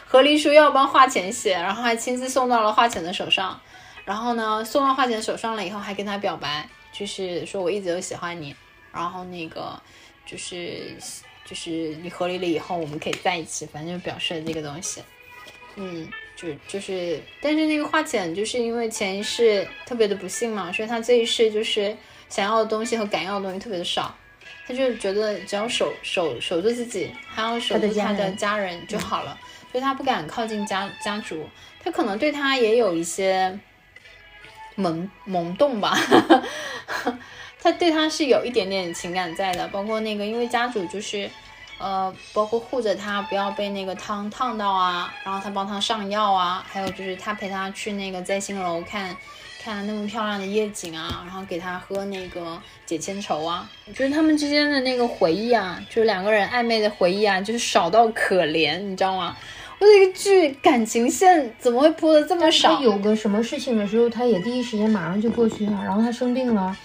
[0.08, 3.62] 和离书要帮花浅写，然后还亲自送到了花浅的手上，
[4.04, 8.56] 然后呢，送到花浅手上了以后，还跟他表白，就是说我一直都喜欢你。
[8.92, 9.80] 然后那个
[10.26, 10.98] 就是
[11.46, 15.04] 就是你和离了以后，我们可以在一起，反正就表示了这个东西。
[15.76, 21.96] 嗯，就就是，但是那个花浅就是因为前世特别的不幸嘛，所以他这一世就是
[22.30, 24.16] 想要的东西和敢要的东西特别的少，
[24.68, 29.40] 他就觉得只要守守守住自己，还要守住他的家人就好了，
[29.72, 31.48] 所以他不敢靠近家家族，
[31.82, 33.58] 他可能对他也有一些
[34.76, 35.98] 萌萌动吧。
[37.60, 41.30] 他对他是有一点点情感在的，包括那个，因为家族就是，
[41.80, 49.16] 呃，包括护着他不要被那个汤烫到啊，然后他帮他上药啊，还有就是他陪他去那个摘星楼看，
[49.64, 59.38] 看那么漂亮的夜景啊，然后给他喝那个解千愁啊，我觉得他们之间的那个回忆啊，就是两个人暧昧的回忆啊，就是少到可怜，你知道吗？
[59.80, 62.82] 我这个剧感情线怎么会铺的这么少？
[62.82, 66.76] 有个什么事情的时候，他也第一时间马上就过去了，然后他生病了。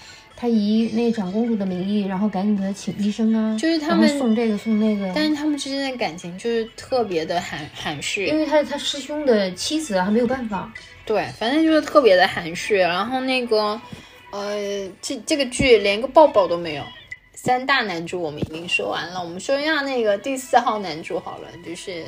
[0.43, 5.09] 他以那长公主的名义，然后赶紧给他请医生啊，就是他们送这个送那个。
[5.15, 10.69] 但是他们之间的感情就是特别的含含蓄，因为他是他师兄的妻子啊，没有办法。
[11.05, 12.75] 对，反正就是特别的含蓄。
[12.75, 13.79] 然后那个，
[14.31, 16.83] 呃，这这个剧连个抱抱都没有。
[17.33, 22.03] 三大男主我们已经说完了，我们说一下那个第四号男主好了，就是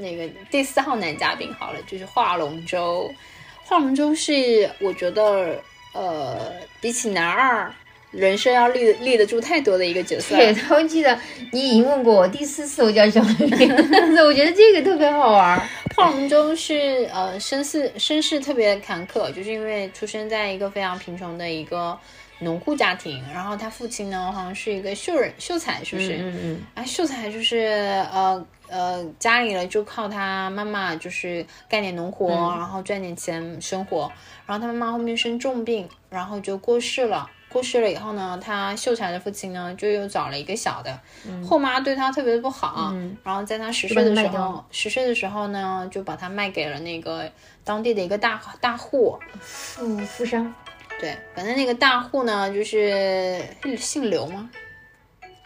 [0.00, 3.08] 那个第四号男嘉宾好了，就是华龙舟。
[3.62, 5.62] 华龙舟是我觉得。
[5.96, 7.72] 呃，比起男二，
[8.10, 10.36] 人生要立立得住太多的一个角色。
[10.36, 11.18] 对， 我记得
[11.52, 13.48] 你已经问过我第四次我叫什么名
[14.14, 15.60] 字， 我觉得这个特别好玩。
[15.96, 21.98] 邝龙舟是呃身世身世特别坎坷，就是因为出生在一个非常贫穷的一个
[22.40, 26.18] 农户家庭，然后他父亲呢好像是一个秀人秀才，是不是？
[26.18, 26.60] 嗯嗯。
[26.74, 34.10] 啊，秀才就是呃呃家里了就靠他妈妈就是干点农活，然后赚点钱生活。
[34.46, 37.30] 然后他妈妈后面生重病，然后就过世了。
[37.48, 41.00] 过世了以后呢，他秀才的父亲呢就又找了一个小的。
[41.48, 47.30] 后妈对他特别的不好，然后在他十岁的时候，十岁的时候呢，就把他卖给了那个
[47.64, 50.52] 当地的一个大大户，富富商。
[51.00, 53.42] 对，反正那个大户呢，就是
[53.78, 54.50] 姓刘吗？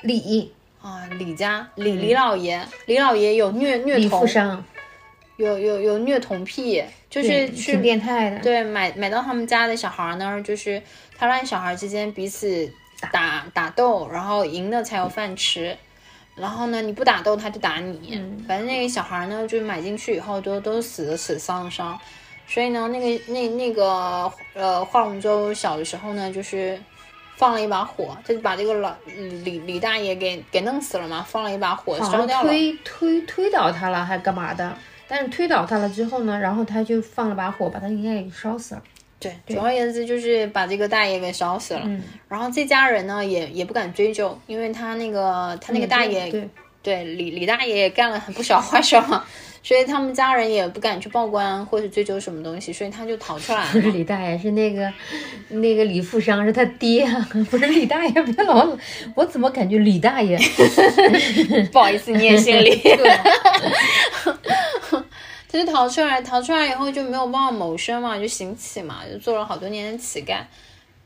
[0.00, 4.64] 李啊，李家李李老爷，李老爷有虐虐童，
[5.36, 6.84] 有有有虐童癖。
[7.10, 10.80] 就是去变态的，对，买买到他们家的小孩那儿，就是
[11.18, 12.72] 他让小孩之间彼此
[13.10, 15.76] 打打斗，然后赢的才有饭吃，
[16.36, 18.16] 然后呢，你不打斗他就打你，
[18.46, 21.98] 反正那个小孩呢，就买进去以后都都死的死伤的伤，
[22.46, 26.80] 所以呢，那个那那个呃，华龙舟小的时候呢，就是
[27.40, 28.94] 放了一把火，他就把这个老
[29.42, 34.76] 李李大爷给给弄死了嘛，放了一把火烧掉了，推推推倒他了，还干嘛的？
[35.08, 38.82] 但是推倒他了之后呢，然后他就放了把火，把他应该给烧死了。
[39.18, 41.80] 对，总而言之就是把这个大爷给烧死了。
[41.86, 46.46] 嗯，然后这家人呢也也不敢追究，因为他那个他那个大爷，对
[46.82, 49.24] 对，李李大爷也干了很不少坏事嘛，
[49.62, 53.72] 所以他们家人也不敢去报官或者追究什么东西，所以他就逃出来了。
[53.72, 54.90] 不是李大爷，是那个
[55.48, 57.06] 那个李富商是他爹，
[57.50, 58.68] 不是李大爷，别老，
[59.14, 60.38] 我怎么感觉李大爷？
[61.70, 62.80] 不好意思，你也姓李。
[65.52, 70.38] 他就逃出来，逃出来以后就没有办法谋生嘛，就行乞嘛，就做了好多年的乞丐。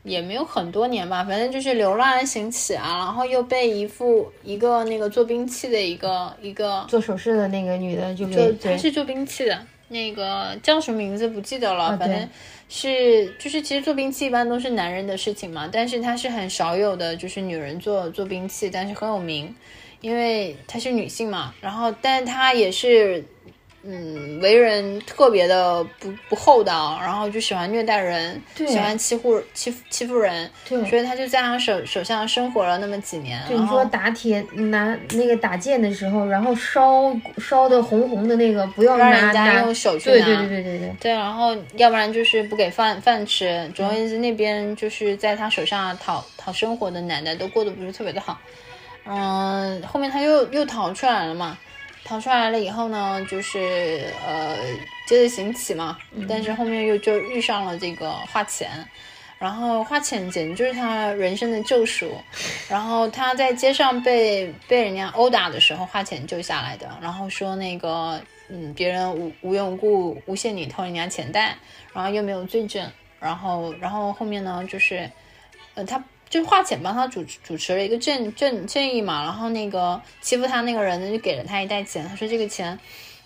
[0.05, 12.29] 也没有很多年吧，反正就是流乱兴起啊，然后又被一副一个那个做兵器的一个一个做首饰的那个女的就就她是做兵器的，那个叫什么名字不记得了，啊反正
[12.69, 19.53] 是就是其实做兵器一般都是男人的事情嘛，但是她是很少有的，就是女人做做兵器，但是很有名，
[20.01, 23.25] 因为她是女性嘛，然后但是她也是。
[23.87, 33.39] 嗯，为人特别的不不厚道，然后就喜欢虐待人，喜欢欺负欺负欺负人，对所以他就在他手手下生活了那么几年。
[33.47, 43.71] 对，你说打铁拿那个打剑的时候，然后烧烧的红红的那个，不要让人家用手去拿，对对对对对对，对，然后要不然就是不给饭饭吃。
[43.75, 48.39] 总而言之，那边就是在他手下讨讨生活的奶奶都过得不是特别的好。
[49.07, 51.55] 嗯，后面他又又逃出来了嘛，
[52.05, 54.55] 逃出来了以后呢，就是呃
[55.07, 55.97] 接着行乞嘛，
[56.29, 58.69] 但是后面又就遇上了这个花钱。
[59.37, 62.15] 然后花钱简直就是他人生的救赎。
[62.69, 66.89] 然后他在街上被被人家殴打的时候，花钱救下来的。
[67.01, 71.57] 然后说那个嗯，别人无无缘无故诬陷你偷人家钱袋，
[71.93, 72.89] 然后又没有罪证。
[73.19, 75.09] 然后然后后面呢，就是
[75.73, 76.01] 呃，他
[76.35, 79.23] 就是花钱帮他主主持了一个正正正义嘛。
[79.23, 82.77] 然后那个欺负他那个人呢，就给了他一袋钱，他说这个钱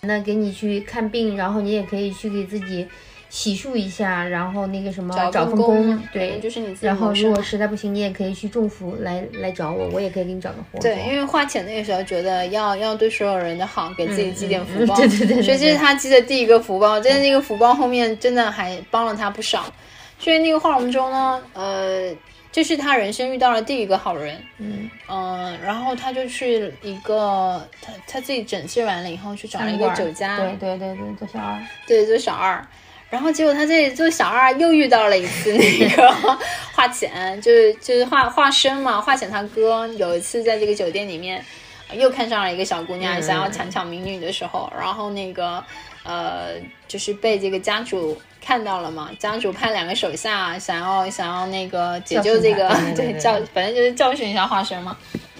[0.02, 2.86] 那给你去看病，然后你也可以去给自己
[3.28, 10.78] 洗漱一下，然后那个什么找份份工，对，就是你自己然后如果实在不行，你也可以去政府来来找我，我也可以给你找个活。
[10.78, 17.00] 对，因为花钱那个时候觉得要要对所有人的好，给自己积点福报，嗯对对对对 所以这是他积的第一个福报。
[17.00, 19.64] 真的，那个福报后面真的还帮了他不少。
[20.18, 22.14] 所以那个画龙舟呢，呃，
[22.52, 32.66] 这是他人生遇到了第一个好人，嗯，嗯、然后他就去一个他他自己整治完了以后，去找了一个酒家，对对对对，做小二，对，做小二。
[33.08, 36.12] 然后结果他这里做小二又遇到了一次那个
[36.72, 39.86] 化浅，就是就是化化身嘛，化浅他哥。
[39.88, 41.44] 有一次在这个酒店里面
[41.88, 43.22] 呃又看上了一个小姑娘，嗯。
[43.22, 45.64] 想要强抢民女的时候，然后那个
[46.04, 46.50] 呃
[46.86, 54.96] 就是被这个家主看到了嘛，家主派两个手下想要想要那个解救这个对 教，反正就是教训一下华生嘛。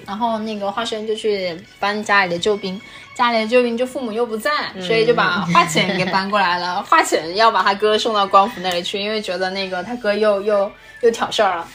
[0.07, 2.81] 然后那个华生就去搬家里的救兵，
[3.15, 6.83] 家里的救兵就父母又不在，所以就把花钱给搬过来了。
[6.89, 10.71] 花钱要把他哥送到官府那里去，因为觉得那个他哥又又
[11.03, 11.69] 又挑事儿了，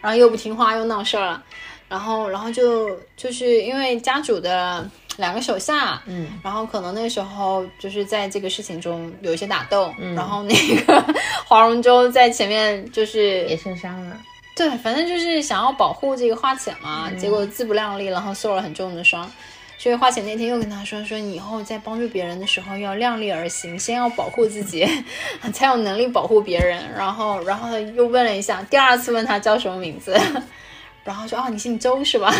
[0.00, 1.42] 然后又不听话又闹事儿了，
[1.88, 10.54] 然后然后就就是因为家主的两个手下，嗯，然后可能那时候就是在这个事情中有一些打斗，嗯然后那
[10.84, 11.04] 个
[11.46, 14.16] 黄蓉舟在前面就是也受伤了。
[14.54, 19.30] 对，反正就是想要保护这个花浅嘛，结果自不量力，然后受了很重的伤。
[19.78, 24.86] 所以花浅那天又跟他说：“说你以后在帮助别人的时候要量力而行，先要保护自己，
[25.52, 30.16] 才有能力保护别人。”然后，然后又问了一下，第二次问他叫什么名字，
[31.04, 32.32] 然后说：“哦，你姓周是吧？”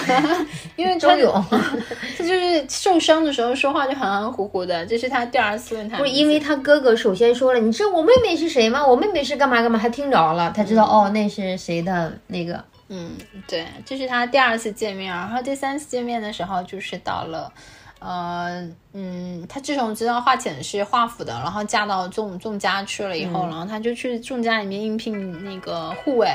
[0.76, 8.86] 因为周勇， 他就是受伤的时候说话就含含糊糊的，这是他第二次问他，不是因为他哥哥首先说了，你知道我妹妹是谁吗？
[8.86, 13.12] 我妹妹是干嘛干嘛，他听着了，他知道、哦，那是谁的那个，嗯，
[13.48, 17.52] 对，这是他第二次见面，然后第三次见面的时候就是到了，
[17.98, 26.28] 呃，嗯，他自从知道华浅是华府的，然后嫁到仲仲家去了以后，然后他就去仲家里面应聘那个护卫，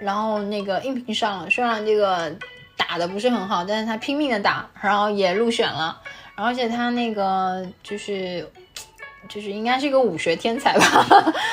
[0.00, 2.32] 然后那个应聘上了，虽然这个
[2.76, 6.00] 打的不是很好，但是他拼命的打，然后也入选了，
[6.36, 8.48] 然后而且他那个就是。
[9.28, 11.06] 就是应该是一个武学天才吧，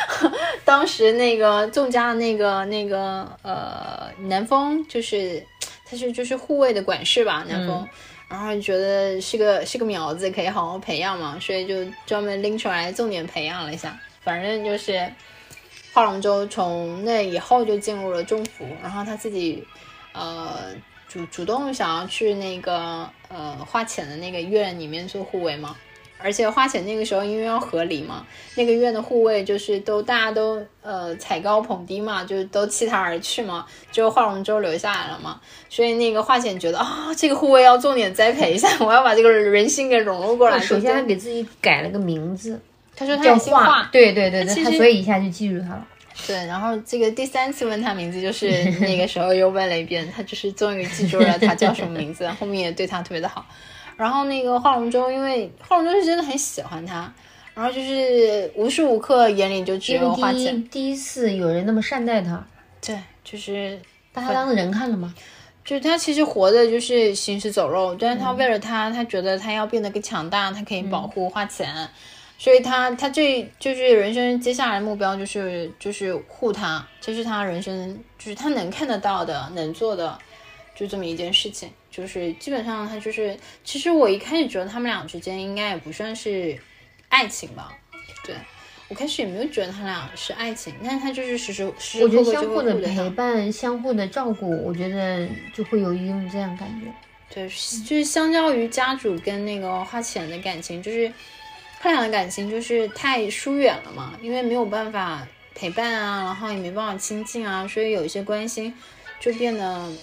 [0.63, 5.45] 当时那个仲家的那个那个呃南风，就是
[5.83, 7.85] 他是就是护卫的管事吧，南风，
[8.29, 11.75] 然后觉得是个是个苗子，可以好好培养嘛，所以就
[12.05, 13.99] 专门拎出来重点培养了一下。
[14.21, 15.11] 反正就是
[15.95, 19.63] 华龙舟从那以后就进入了中府，然后他自己
[20.11, 20.57] 呃
[21.07, 25.73] 主主动想要去那个呃花浅的那个院里面做护卫嘛。
[26.17, 28.25] 而且花钱那个时候因为要合理嘛，
[28.55, 35.39] 那个院的护卫就是都大家都呃踩高捧低嘛，就都弃他而去嘛，只有华龙舟留下来了嘛。
[35.69, 40.59] 所以那个花钱觉得啊、这个护卫要重点栽培一下， 我要把这个人心给融入过来。
[40.59, 42.59] 首先他给自己改了个名字，
[42.95, 45.87] 他说他叫也姓华华，，对对对对，他所以一下就记住他了。
[46.25, 53.45] 对，然后这个第三次问他名字，就是 那个时候又问了一遍，他就是终于记住了他叫什么名字， 后面也对他特别的好。
[53.97, 57.13] 然后那个华龙舟，因为华龙舟是真的很喜欢他，
[57.53, 62.45] 然后就是无时无刻眼里就只有花钱，第一第一次有人那么善待他，
[62.81, 63.77] 对，就是
[64.13, 65.13] 把他当人看了吗？
[65.65, 71.73] 就是他其实活的就是行尸走肉，但是他为了他，他觉得他要变得更强大，他可以保护花钱，
[72.37, 80.17] 所以他他这就是人生接下来的目标就是就是护他，这是他人生就是他能看得到的能做的，
[80.75, 81.69] 就这么一件事情。
[81.89, 86.59] 就是基本上他就是，其实我一开始觉得他们俩之间应该也不算是
[87.07, 87.73] 爱情吧，
[88.25, 88.35] 对
[88.89, 96.91] 我开始也没有觉得他俩是爱情，但是他就是时时时我觉得刻刻相互的陪伴、相互的照顾，我觉得就会有一种这样感觉。
[97.33, 101.09] 对，就是相较于家主跟那个花钱的感情，就是
[101.85, 108.73] 他俩的感情就是太疏远了嘛，因为没有办法陪伴啊，然后也没办法亲近啊，所以有一些关心
[109.19, 109.93] 就变得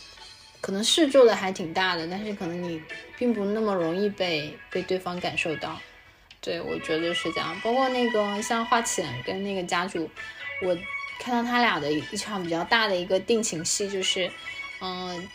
[0.61, 2.80] 可能是做的还挺大的，但是可能你
[3.18, 5.76] 并不那么容易被被对方感受到。
[6.41, 7.61] 对，我觉得是这样。
[7.64, 10.09] 包括那个像花钱跟那个家主，
[10.62, 10.78] 我
[11.18, 14.30] 看到他俩的一场比较大的一个定情戏，就是，
[14.80, 15.28] 嗯，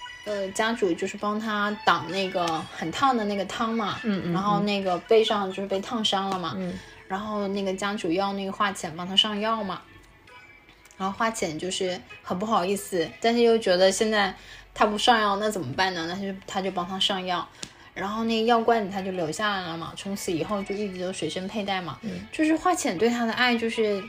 [0.51, 9.81] 家主就是帮他挡那个很烫的那个汤嘛，嗯嗯然后那个背上就是被烫伤了嘛，嗯然后那个家主要那个花钱帮他上药嘛，
[10.97, 14.35] 然后花钱就是很不好意思，但是又觉得现在
[14.73, 16.05] 他不上药那怎么办呢？
[16.07, 17.47] 那就他就帮他上药，
[17.93, 24.03] 然后那个药罐子他就留下来了嘛，从此以后就一直都随身佩戴嘛，嗯就是花钱对他的爱就是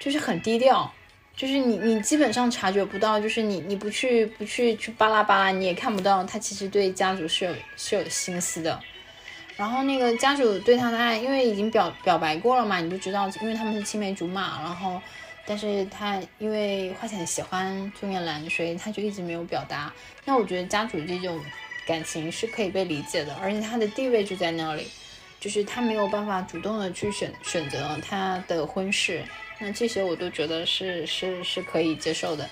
[0.00, 0.92] 就是很低调。
[1.36, 8.78] 就是你，你基本上察觉不到，就是你，你不去不去去巴拉巴拉，你也看不到他其实对家主是有是有心思的。
[9.56, 15.00] 然后那个家主对他的爱，因为已经表表白过了嘛，你就知道，因为他们是青梅竹马，然后，
[15.46, 19.92] 但是他因为花钱喜欢钟燕兰，所以他就一直没有表达。
[20.24, 21.38] 那我觉得家主这种
[21.86, 24.86] 感情是可以被理解的，而且他的地位就在那里，
[25.38, 29.22] 就是他没有办法主动的去选选择他的婚事，
[29.62, 32.50] 那这些我都觉得是是是可以接受的。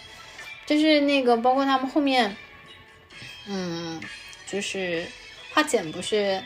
[0.64, 2.34] 就是那个包括他们后面，
[3.46, 4.00] 嗯，
[4.46, 5.04] 就是
[5.52, 6.42] 花简不是。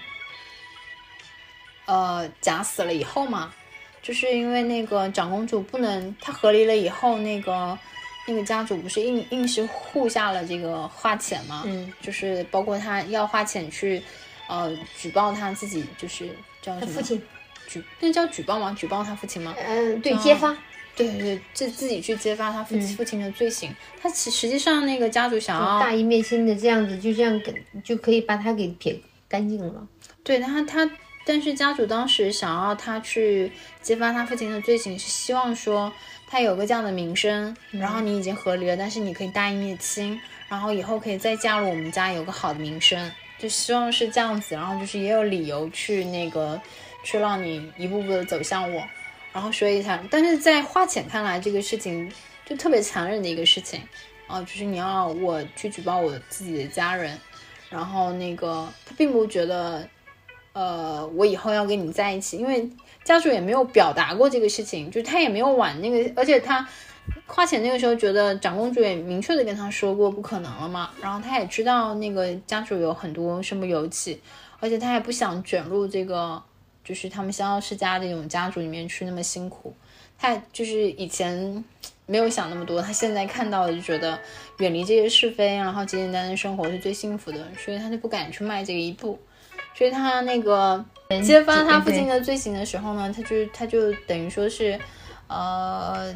[1.87, 3.55] 呃假死了以后嘛，
[4.01, 7.79] 就是因为那个长公主不能，她和离了以后，那个
[8.27, 14.03] 那个家主不是硬硬是护下了这个花钱嘛，嗯，就是包括他要花钱去
[14.49, 16.27] 呃举报他自己，就是
[16.63, 17.23] 叫什么父亲，
[17.81, 18.75] 举那叫举报吗？
[18.79, 19.55] 举报他父亲吗？
[19.59, 20.57] 嗯，对，揭发，
[20.97, 23.75] 对对对，自自己去揭发他父、嗯父亲的罪行。
[24.01, 28.99] 他其实际上那个家族想要大义灭亲的这样子，就这样给就可以把他给撇
[29.29, 29.87] 干净了。
[30.23, 30.89] 对他，他，
[31.27, 33.51] 但是家主当时想要他去
[33.83, 35.93] 揭发他父亲的罪行，是希望说
[36.29, 40.19] 他有个这样的名声，然后你已经和离了，但是你可以大义灭亲，
[40.49, 46.61] 然后以后可以再嫁入我们家，有个好的名声，就希望是这样子，然后就是也有理由去那个
[47.05, 48.83] 去让你一步步的走向我，
[49.33, 52.11] 然后所以才，但是在花钱看来，这个事情
[52.45, 53.81] 就特别残忍的一个事情，
[54.27, 57.17] 啊、就是你要我去举报我自己的家人，
[57.71, 59.89] 然后那个他并不觉得。
[60.57, 62.71] 呃，我以后要跟你在一起，因为
[63.03, 66.65] 家属也没有表达过这个事情，就他也没有往那个，而且他
[67.27, 74.21] 花钱那个时候觉得长公主也明确的跟他说过不可能了嘛，然后他也知道那个家主有很多身不由己，
[74.61, 76.41] 而且他也不想卷入这个
[76.85, 79.75] 就是他们逍遥世家的这种家族里面去那么辛苦，
[80.19, 81.65] 他就是以前
[82.07, 84.19] 没有想那么多，他现在看到了就觉得
[84.59, 89.19] 远离这些是非，然后简简单单生活是最幸福的，所以他就不敢去迈这个一步。
[89.77, 90.85] 所以他那个
[91.25, 94.79] 揭发他父亲的罪行的时候呢，他就他就等于说是，
[95.27, 96.15] 呃，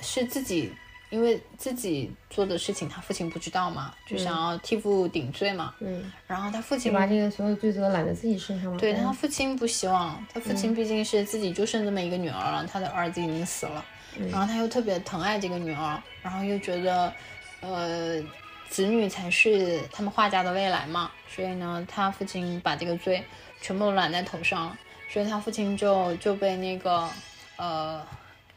[0.00, 0.72] 是自己
[1.10, 5.74] 因为自己做的事情，他父亲不知道嘛，就想要替父顶罪嘛。
[5.78, 8.78] 嗯，然后他父亲把这个所有罪责揽在自己身上了。
[8.78, 13.84] 对他父亲不希望，他父亲毕竟是自己就剩这么一个女儿了，他的儿子已经死了，
[14.30, 17.12] 然后他又特别疼爱这个女儿，然后又觉得，
[17.60, 18.20] 呃，
[18.68, 23.24] 子女才是他们画家的未来嘛，所以呢，他父亲把这个罪
[23.60, 24.78] 全部都揽在头上了，
[25.08, 27.08] 所以他父亲就就被那个
[27.56, 28.04] 呃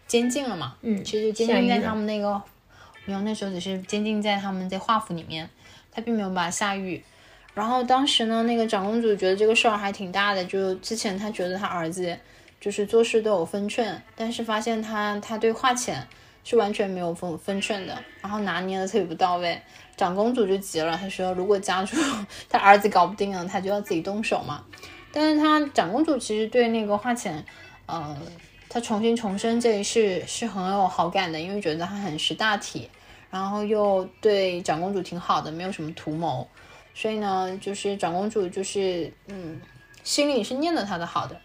[0.10, 2.42] 监禁了嘛，嗯其实监下狱了禁在他们那个，
[3.06, 5.50] 没有那时候只是监禁在他们在画府里面，
[5.92, 7.02] 他并没有把他下狱。
[7.54, 12.18] 然后当时呢，那个长公主觉得这个事儿还挺大的，就之前她觉得她儿子
[12.60, 16.08] 就是做事都有分寸，但是发现他他对花钱
[16.44, 19.62] 是完全没有分分寸的，然后拿捏的特别不到位。
[19.98, 21.98] 长公主就急了，她说如果家主
[22.50, 24.64] 她儿子搞不定了，她就要自己动手嘛。
[25.12, 27.44] 但是她长公主其实对那个花钱，
[27.88, 28.16] 呃，
[28.70, 32.88] 她重新重生这一世是很有好感的，因为觉得他很识大体，
[33.32, 36.48] 然后又对长公主挺好的，没有什么图谋。
[36.94, 39.60] 所以呢，就是长公主就是嗯，
[40.04, 41.40] 心里是念着他的好的，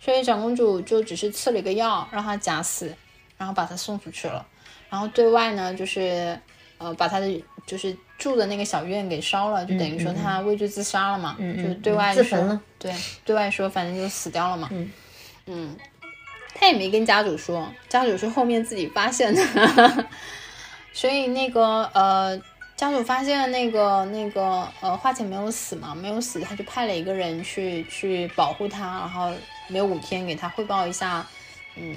[0.00, 2.94] 所以长公主就只是赐了一个药让他假死，
[3.36, 4.46] 然后把他送出去了。
[4.88, 6.38] 然后对外呢，就是
[6.78, 14.68] 呃把他的就是住的那个小院给烧了，就等于说他畏罪自杀了嘛，嗯嗯就对外说自焚了对，对外说反正就死掉了嘛。
[14.70, 14.92] 嗯
[15.46, 15.76] 嗯
[16.58, 20.06] 他也没跟家主说，家主是后面自己发现的，
[20.92, 22.40] 所以那个呃，
[22.74, 29.32] 家主发现那个那个呃花钱没有死嘛，没有死，他就派了一个人去去保护他，然后
[29.68, 31.24] 每五天给他汇报一下，
[31.76, 31.94] 嗯，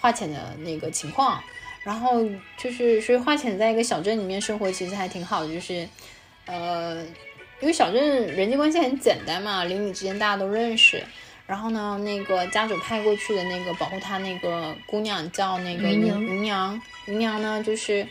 [0.00, 1.42] 花钱的那个情况。
[1.82, 2.24] 然后
[2.56, 5.86] 就是，所以花钱在一个小镇里面生活，其实还挺好的，就是，
[6.46, 7.04] 呃，
[7.60, 11.04] 因为小镇人际关系很简单嘛，邻里之间大家都认识。
[11.46, 18.06] 然后呢，那个家主派过去的那个保护他那个姑娘叫那个芸娘芸娘，芸娘呢就是，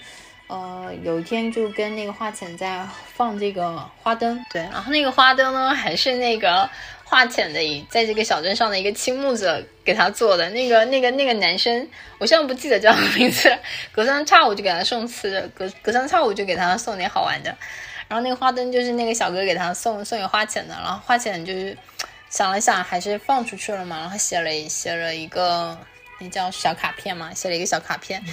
[0.46, 6.70] 呃，有一天就跟那个花浅在放这个花灯，对，然后那个花灯呢还是那个
[7.04, 13.58] 花浅的一在这个小镇上的一个青木者给他做的，那个那个那个男生，我现在不记得叫什么名字了，
[13.92, 17.50] 隔三差五就给他送吃的，隔隔三差五就给他送点好玩的，
[18.08, 21.76] 然后那个花灯就是那个小哥给他送送给花浅的，然后花浅就是
[22.34, 25.78] 想了想，还是放出去了嘛，然后写了写了一个
[26.20, 28.24] 那叫小卡片嘛，写了一个小卡片，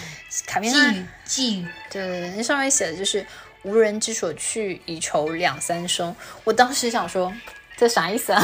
[0.46, 3.26] 卡片上寄语寄，对对对，那上面写的就是
[3.62, 6.16] “无人之所去，以酬两三生”。
[6.44, 7.30] 我当时想说，
[7.76, 8.42] 这啥意思啊？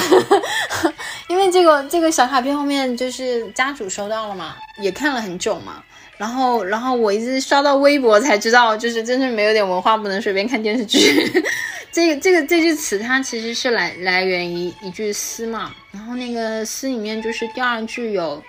[1.30, 5.82] 因为这个这个小卡片后面就是家主收到了嘛，也看了很久嘛。
[6.18, 11.00] 然后，然后我一直刷到微博才知道，就是真是没有点文化不能随便看电视剧。
[11.96, 18.44] 这个这个这句词它其实是来来源于一句诗嘛，然后那个诗里面就是第二句有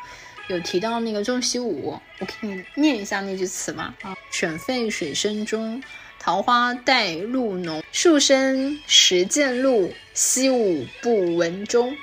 [0.50, 5.82] 有提到那个仲西武，我给你念一下那句词嘛啊，犬吠水声中，
[6.20, 11.96] 桃花带露浓，树深时见鹿，西武不闻钟。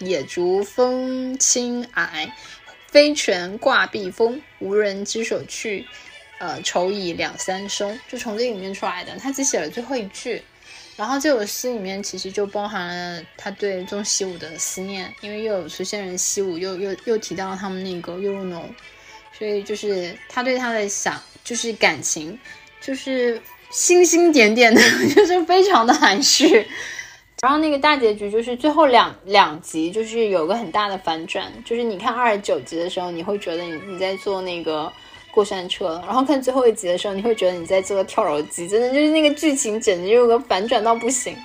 [0.00, 2.34] 野竹风轻矮，
[2.88, 5.86] 飞泉挂碧峰，无人知所去，
[6.40, 9.16] 呃，愁倚两三松，就从这里面出来的。
[9.16, 10.42] 他只写了最后一句，
[11.00, 18.68] 然后这首诗里面其实就包含了他对仲西武的思念，因为又有出现人西武，又又又提到他们那个月入浓，
[19.32, 22.38] 所以就是他对他的想，就是感情，
[22.82, 23.40] 就是
[23.70, 24.82] 星星点点的，
[25.16, 26.66] 就是非常的含蓄。
[27.40, 34.92] 然后那个大结局就是最后两两集，就是有个很大的反转，就是你看二十九集的时候，你会觉得你你在做那个
[35.30, 41.36] 过山车，然后看最后一集的时候，你会觉得你在做跳楼机，真的就是那个剧情简直有个反转到不行。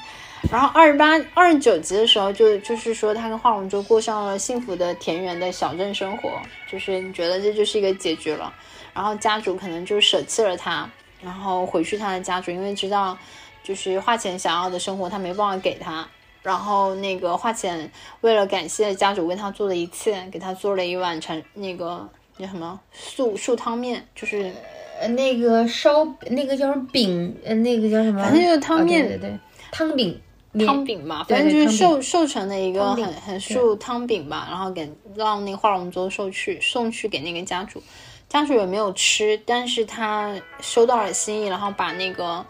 [0.51, 6.31] 然后二十八、二十九集的时候就，就是说他跟华龙舟过上了幸福的田园的小镇生活，
[6.71, 8.53] 就是你觉得这就是一个结局了。
[8.93, 10.89] 然后家主可能就舍弃了他，
[11.21, 13.17] 然后回去他的家主，因为知道。
[13.63, 16.07] 就是花钱想要的生活，他没办法给他。
[16.43, 22.07] 然后那个花钱为了感谢家主为他做的一切，给他做了一碗产那个
[22.37, 24.51] 叫什么素素汤面，就是
[24.99, 28.21] 呃，那个烧那个叫什么饼，呃，那个叫什么？
[28.21, 29.39] 反正就是汤面，啊、对对对，
[29.71, 30.21] 汤饼，
[30.65, 37.81] 汤饼嘛，反正就是对寿寿成的一个很很素汤饼吧，然后给让那个华龙舟送去送去给那个家主，
[38.29, 42.45] 家主也没有吃，但是他收到了心意，然后把那个。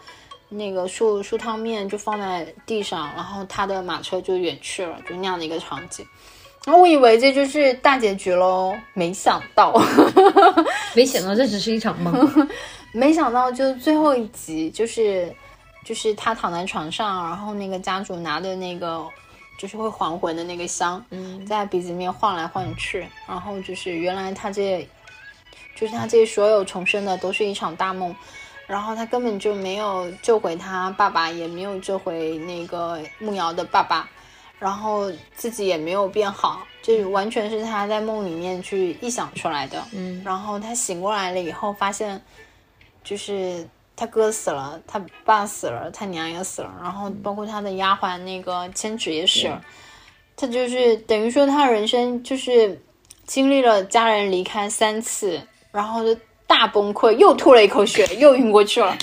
[0.48, 6.06] 那个素素汤面就放在地上，然后他的马车就远去了，就那样的一个场景。
[6.66, 9.72] 然后我以为这就是大结局喽，没想到，
[10.94, 12.48] 没想到这只是一场梦，
[12.90, 15.32] 没想到就最后一集，就是
[15.84, 19.06] 就是他躺在床上，然后那个家主拿的那个
[19.56, 24.84] 就是会还魂的那个香，嗯，在鼻子里面晃来晃去，然后就是原来他这，
[25.76, 28.12] 就是他这所有重生的都是一场大梦。
[28.66, 34.08] 然后他根本就没有救回他爸爸，也没有救回那个木瑶的爸爸，
[34.58, 39.82] 然后自己也没有变好，这完全是他在梦里面去臆想出来的。
[39.92, 42.20] 嗯，然后他醒过来了以后，发现
[43.04, 49.60] 就是他哥死了，他爸死了，他娘也死了，然后包括他的丫鬟那个千纸也死了，
[50.36, 52.82] 他就是等于说他人生就是
[53.26, 55.40] 经历了家人离开三次，
[55.72, 56.20] 然后就。
[56.48, 58.96] 大崩溃，又吐了一口血，又晕过去了。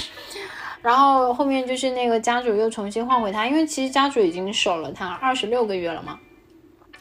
[0.83, 6.19] 然后后面就是那个家主又重新换回他，因为其实家主已经守了他二十六个月了嘛，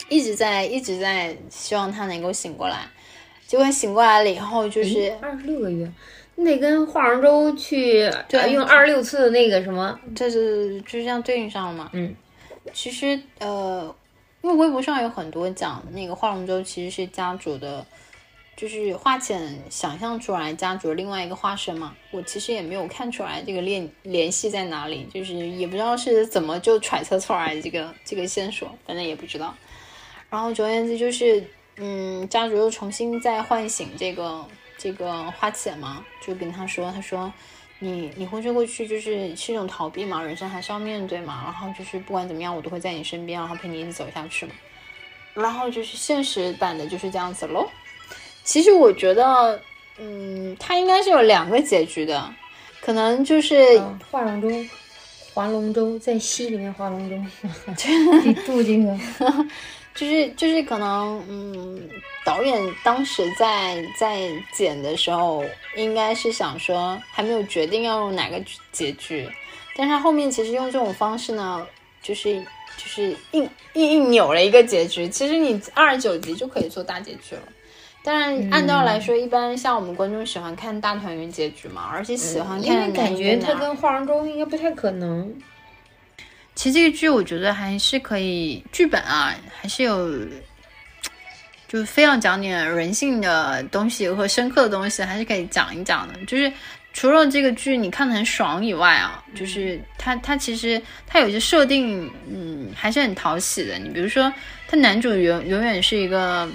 [0.09, 2.87] 一直在一直在希望他能够醒过来。
[3.45, 5.93] 结果醒过来了以后，就是二十六个月，
[6.37, 11.91] 你得跟华容州去对呃用二十六次的那个什么，这是就是这样对应上了嘛。
[11.93, 12.15] 嗯，
[12.73, 13.93] 其实呃，
[14.43, 17.85] 因为微博上有很多讲那个华容州其实是家主的。
[18.63, 29.53] 就是花钱想象出来家族另外一个化身嘛，我其实也没有看出来这个联联系在哪里，就是也不知道是怎么就揣测出来这个这个线索，反正也不知道。
[30.31, 31.45] 然后总而言之就是，
[31.75, 34.47] 嗯，家族又重新再唤醒这个
[34.79, 37.33] 这个花钱嘛，就跟他说，他说
[37.81, 44.53] 你你昏睡过去就是是一种逃避嘛，人生还是要面对嘛，然后就是不管怎么样，我都会在你身边，然后陪你一起走下去嘛。
[45.35, 47.69] 然后就是现实版的就是这样子喽。
[48.45, 49.61] 其实我觉得，
[49.99, 52.35] 嗯，它应该是有两个结局的，
[52.81, 53.79] 可能就是
[54.11, 54.49] 划龙舟，
[55.33, 57.17] 划龙舟在溪里面划龙舟，
[58.25, 58.99] 你渡这个。
[59.95, 61.87] 就是就是可能，嗯，
[62.25, 65.45] 导演当时在在剪的时候，
[65.77, 69.29] 应该是想说还没有决定要用哪个结局，
[69.77, 71.67] 但是他后面其实用这种方式呢，
[72.03, 72.41] 就是
[72.79, 75.07] 就是硬硬硬扭了一个结局。
[75.11, 77.43] 其实你二十九集就可以做大结局了，
[78.05, 85.33] 但是按照来说，一般像我们观众喜欢看大团圆结局嘛，而且喜欢看，因为感觉他跟化妆中应该不太可能。
[86.55, 90.11] 其实这个剧我觉得还是可以，剧本啊还是有，
[91.67, 96.15] 就非要讲点人性的东西和深刻的东西，还是可以讲一讲的。
[96.27, 96.53] 就是
[96.93, 103.79] 除了这个剧你看的很爽以外啊，就是它它其实它有些设定，嗯，还是很讨喜的。
[103.79, 104.31] 你比如说，
[104.69, 106.47] 它男主永永远是一个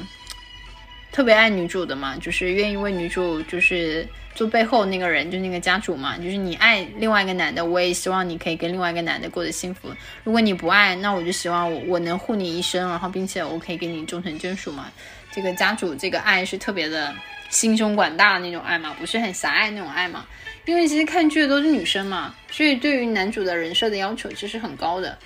[1.12, 4.08] 特别爱女主的嘛，就是愿意为女主就是。
[4.38, 9.90] 做背后那个人，就那个家主嘛，就是你爱另外一个男的，我也希望你可以跟另外一个男的过得幸福。
[10.24, 14.92] 如果你不爱，那我就希望我我能护你一生，然后并且我可以给你终成眷属嘛。
[15.32, 17.12] 这个家主这个爱是特别的
[17.50, 20.24] 心胸广大的那种爱嘛，不是很狭隘那种爱嘛。
[20.66, 25.18] 因为其实看剧的都是女生嘛，所以对于男主的人设的要求其实很高的。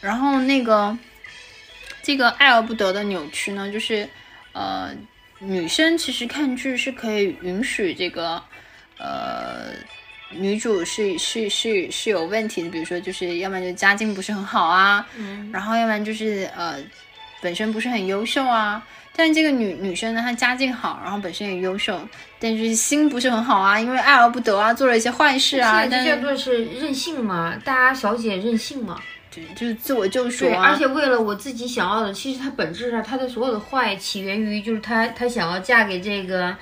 [0.00, 0.98] 然后那个
[2.02, 4.08] 这个爱而不得的扭曲呢，就是
[4.52, 4.90] 呃。
[5.40, 8.42] 女生其实看剧是可以允许这个，
[8.98, 9.72] 呃，
[10.30, 16.76] 女主是是是是有问题的，比如说就是要不然就家境不是很好啊，嗯，然后要不然就是呃
[17.40, 18.84] 本身不是很优秀啊。
[19.20, 22.00] 但这个女女生呢，她家境好，然后本身也优秀，
[22.38, 25.84] 但是心不是很好啊，因为爱而不得啊，做了一些坏事啊。
[25.84, 29.00] 这叫做是任性嘛，大家小姐任性嘛。
[29.54, 36.54] 就是自我救赎，对，而且为了我自己想要的，其实他本质上他的所有的坏起源于就是他他想要嫁给这个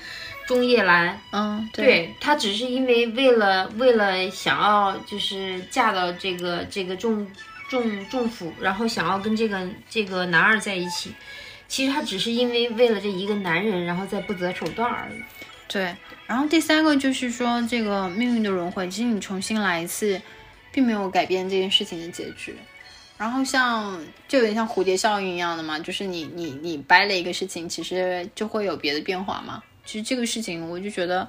[0.47, 7.27] 钟叶兰，嗯，对他只是因为为了为了想要就是嫁到这个这个重
[7.69, 11.13] 重重府，然后想要跟这个这个男二在一起，
[11.69, 15.21] 其实他只是因为为了这一个男人，然后再不择手段而已。
[15.69, 15.95] 对，
[16.27, 20.21] 然后第三个就是说这个命运的轮回，其实你重新来一次。
[20.77, 22.55] 并没有改变这件事情的结局，
[23.17, 23.99] 然后像
[24.29, 29.63] 就有点像蝴蝶效应一样的嘛，就是你你你掰了一个事情，其实就会有别的变化嘛。
[29.87, 31.27] 其实这个事情，我就觉得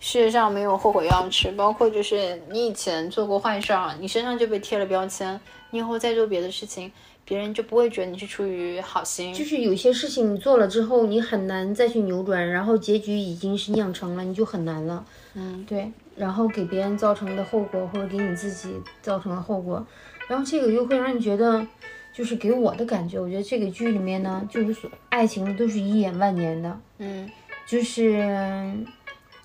[0.00, 6.90] 世界上没有后悔药吃，包括就是你以前做过坏事儿，你身上就被贴了标签，你以后再做别的事情，
[7.26, 9.34] 别人就不会觉得你是出于好心。
[9.34, 15.04] 就是有些事情你做了之后，你很难再去扭转，然后结局已经是酿成了，你就很难了。
[15.34, 15.92] 嗯，对。
[16.18, 19.86] 然后给别人造成的后果，或者给你自己造成的后果，
[20.26, 21.64] 然后这个又会让你觉得，
[22.12, 27.30] 就是给我的感觉，我觉得这个剧里面呢，就是说爱情都是一眼万年的，嗯，
[27.64, 28.74] 就是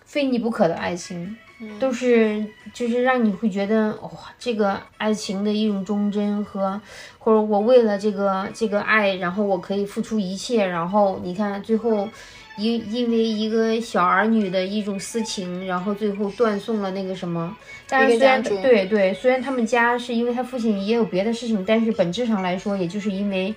[0.03, 1.37] 非你不可的爱情，
[1.79, 4.09] 都是就是让你会觉得哇，
[4.39, 6.81] 这个爱情的一种忠贞和，
[7.19, 12.09] 或者我为了这个这个爱，然后我可以付出一切，然后你看最后。
[12.57, 17.55] 因因为一个小儿女的一种私情，然后最后断送了那个什么。
[17.87, 23.53] 但是虽然对对，虽然他们家是因为他父亲也有别的事情，但是本质上来说，也就是因为，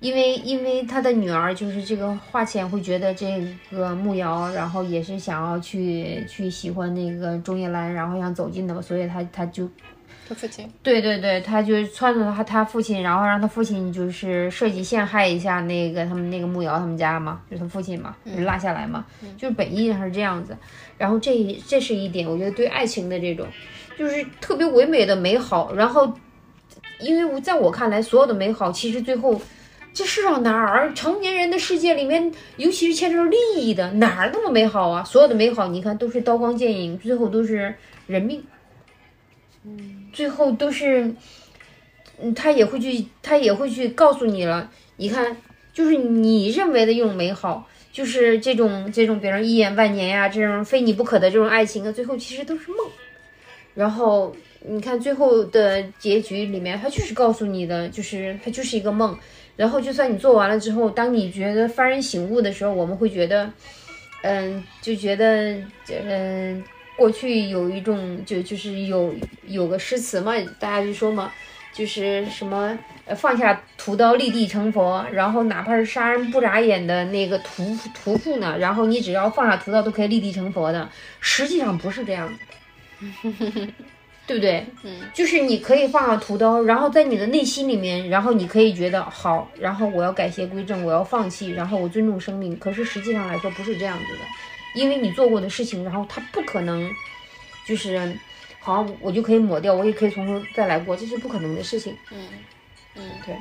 [0.00, 9.68] 因为因为他的女儿就是这个华浅会觉得这个慕瑶，然后也是想要去去喜欢那个钟叶兰，然后想走近的，所以他他就。
[10.28, 19.04] 他父亲，对对对，他就撺掇他他父亲，然后让他父亲就是设计陷害一下那个他们那个慕瑶他们家嘛，就是他父亲嘛，就拉下来嘛，
[19.36, 20.56] 就是本意上是这样子。
[20.96, 23.46] 然后这这是一点，我觉得对爱情的这种，
[23.98, 25.74] 就是特别唯美的美好。
[25.74, 26.12] 然后，
[27.00, 29.40] 因为我在我看来，所有的美好其实最后，
[29.92, 35.02] 这世上哪儿成年人的世界里面，尤其是牵扯到利益的，哪儿那么美好啊？
[35.02, 37.74] 所有的美好，你看都是刀光剑影，最后都是
[38.06, 38.44] 人命。
[39.64, 41.14] 嗯，最后都是，
[42.20, 44.70] 嗯，他也会去，他也会去告诉你了。
[44.96, 45.36] 你看，
[45.72, 52.78] 就是你认为的一种美好，就是这种这种别人一眼万年呀，这种非你不可的这种爱情啊，最后其实都是梦。
[53.74, 59.18] 然后你看最后的结局里面，他就是告诉你的，就是它就是一个梦。
[59.56, 63.50] 然后就算你做完了之后，当你觉得幡然醒悟的时候，我们会觉得，
[64.22, 65.56] 嗯，就觉得，
[65.88, 66.62] 嗯。
[67.00, 69.14] 过去有一种就就是有
[69.46, 71.32] 有个诗词嘛，大家就说嘛，
[71.72, 72.78] 就是什么
[73.16, 80.86] 放下屠刀立地成佛，然后哪怕是杀人不眨眼的那个屠屠夫呢，然后你只要放下屠刀都可以立地成佛的，
[81.20, 83.72] 实际上不是这样子的。
[84.26, 84.66] 对不对？
[84.84, 92.56] 嗯，就是你可以放下屠刀，然后在你的内心里面，然后你可以觉得好，然后我要改邪归正，我要放弃，然后我尊重生命。
[92.58, 94.20] 可是实际上来说不是这样子的，
[94.74, 96.90] 因为你做过的事情，然后它不可能
[97.66, 97.98] 就是
[98.58, 101.96] 好像我就可以抹掉，我也可以从头再来过，这是不可能的事情。
[102.10, 102.28] 嗯
[102.94, 103.36] 嗯，对。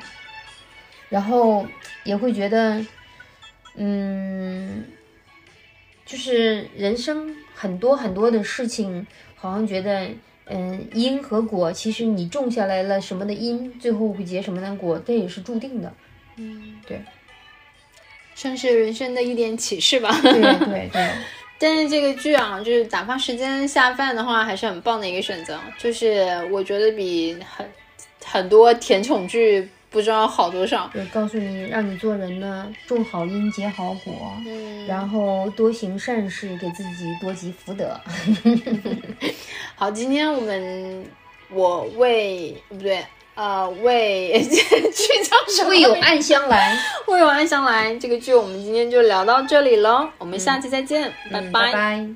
[1.10, 1.66] 然后
[2.04, 2.86] 也会觉得，
[3.76, 4.86] 嗯，
[6.06, 9.06] 就是人生很多很多的事情，
[9.36, 10.10] 好像觉得。
[10.52, 15.94] 嗯，因和果，其实你种下来了什么的因，最后会结什么的果，这也是注定的。
[16.38, 17.00] 嗯，对，
[18.40, 20.18] 算是人生的一点启示吧。
[20.22, 21.10] 对对对。
[21.60, 25.60] 但是这个剧啊，就是打发时间下饭的话，还是很棒的一个选择。
[25.78, 27.70] 就是我觉得比很
[28.24, 29.70] 很多甜宠剧。
[29.92, 34.14] 不知道好多少，对，告诉你，让你做人呢，种好因结好果，
[34.46, 38.00] 嗯，然后多行善事，给自己多积福德。
[39.74, 41.04] 好，今天我们
[41.50, 43.04] 我为不对，
[43.40, 45.70] 呃，为 剧叫什么？
[45.70, 46.78] 为有暗香来，
[47.08, 47.96] 为有暗香来。
[47.96, 51.72] 这个剧我们今天就聊到这里喽，我们下期再见，拜拜。
[51.72, 52.10] 拜。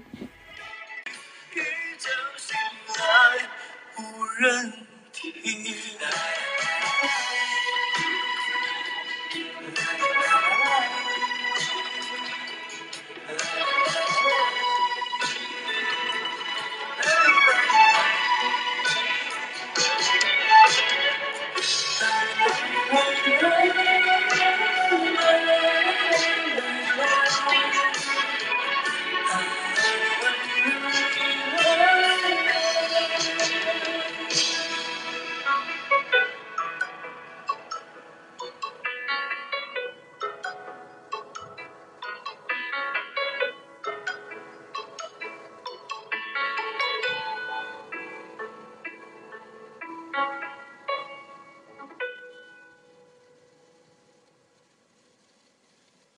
[23.26, 23.83] Yeah.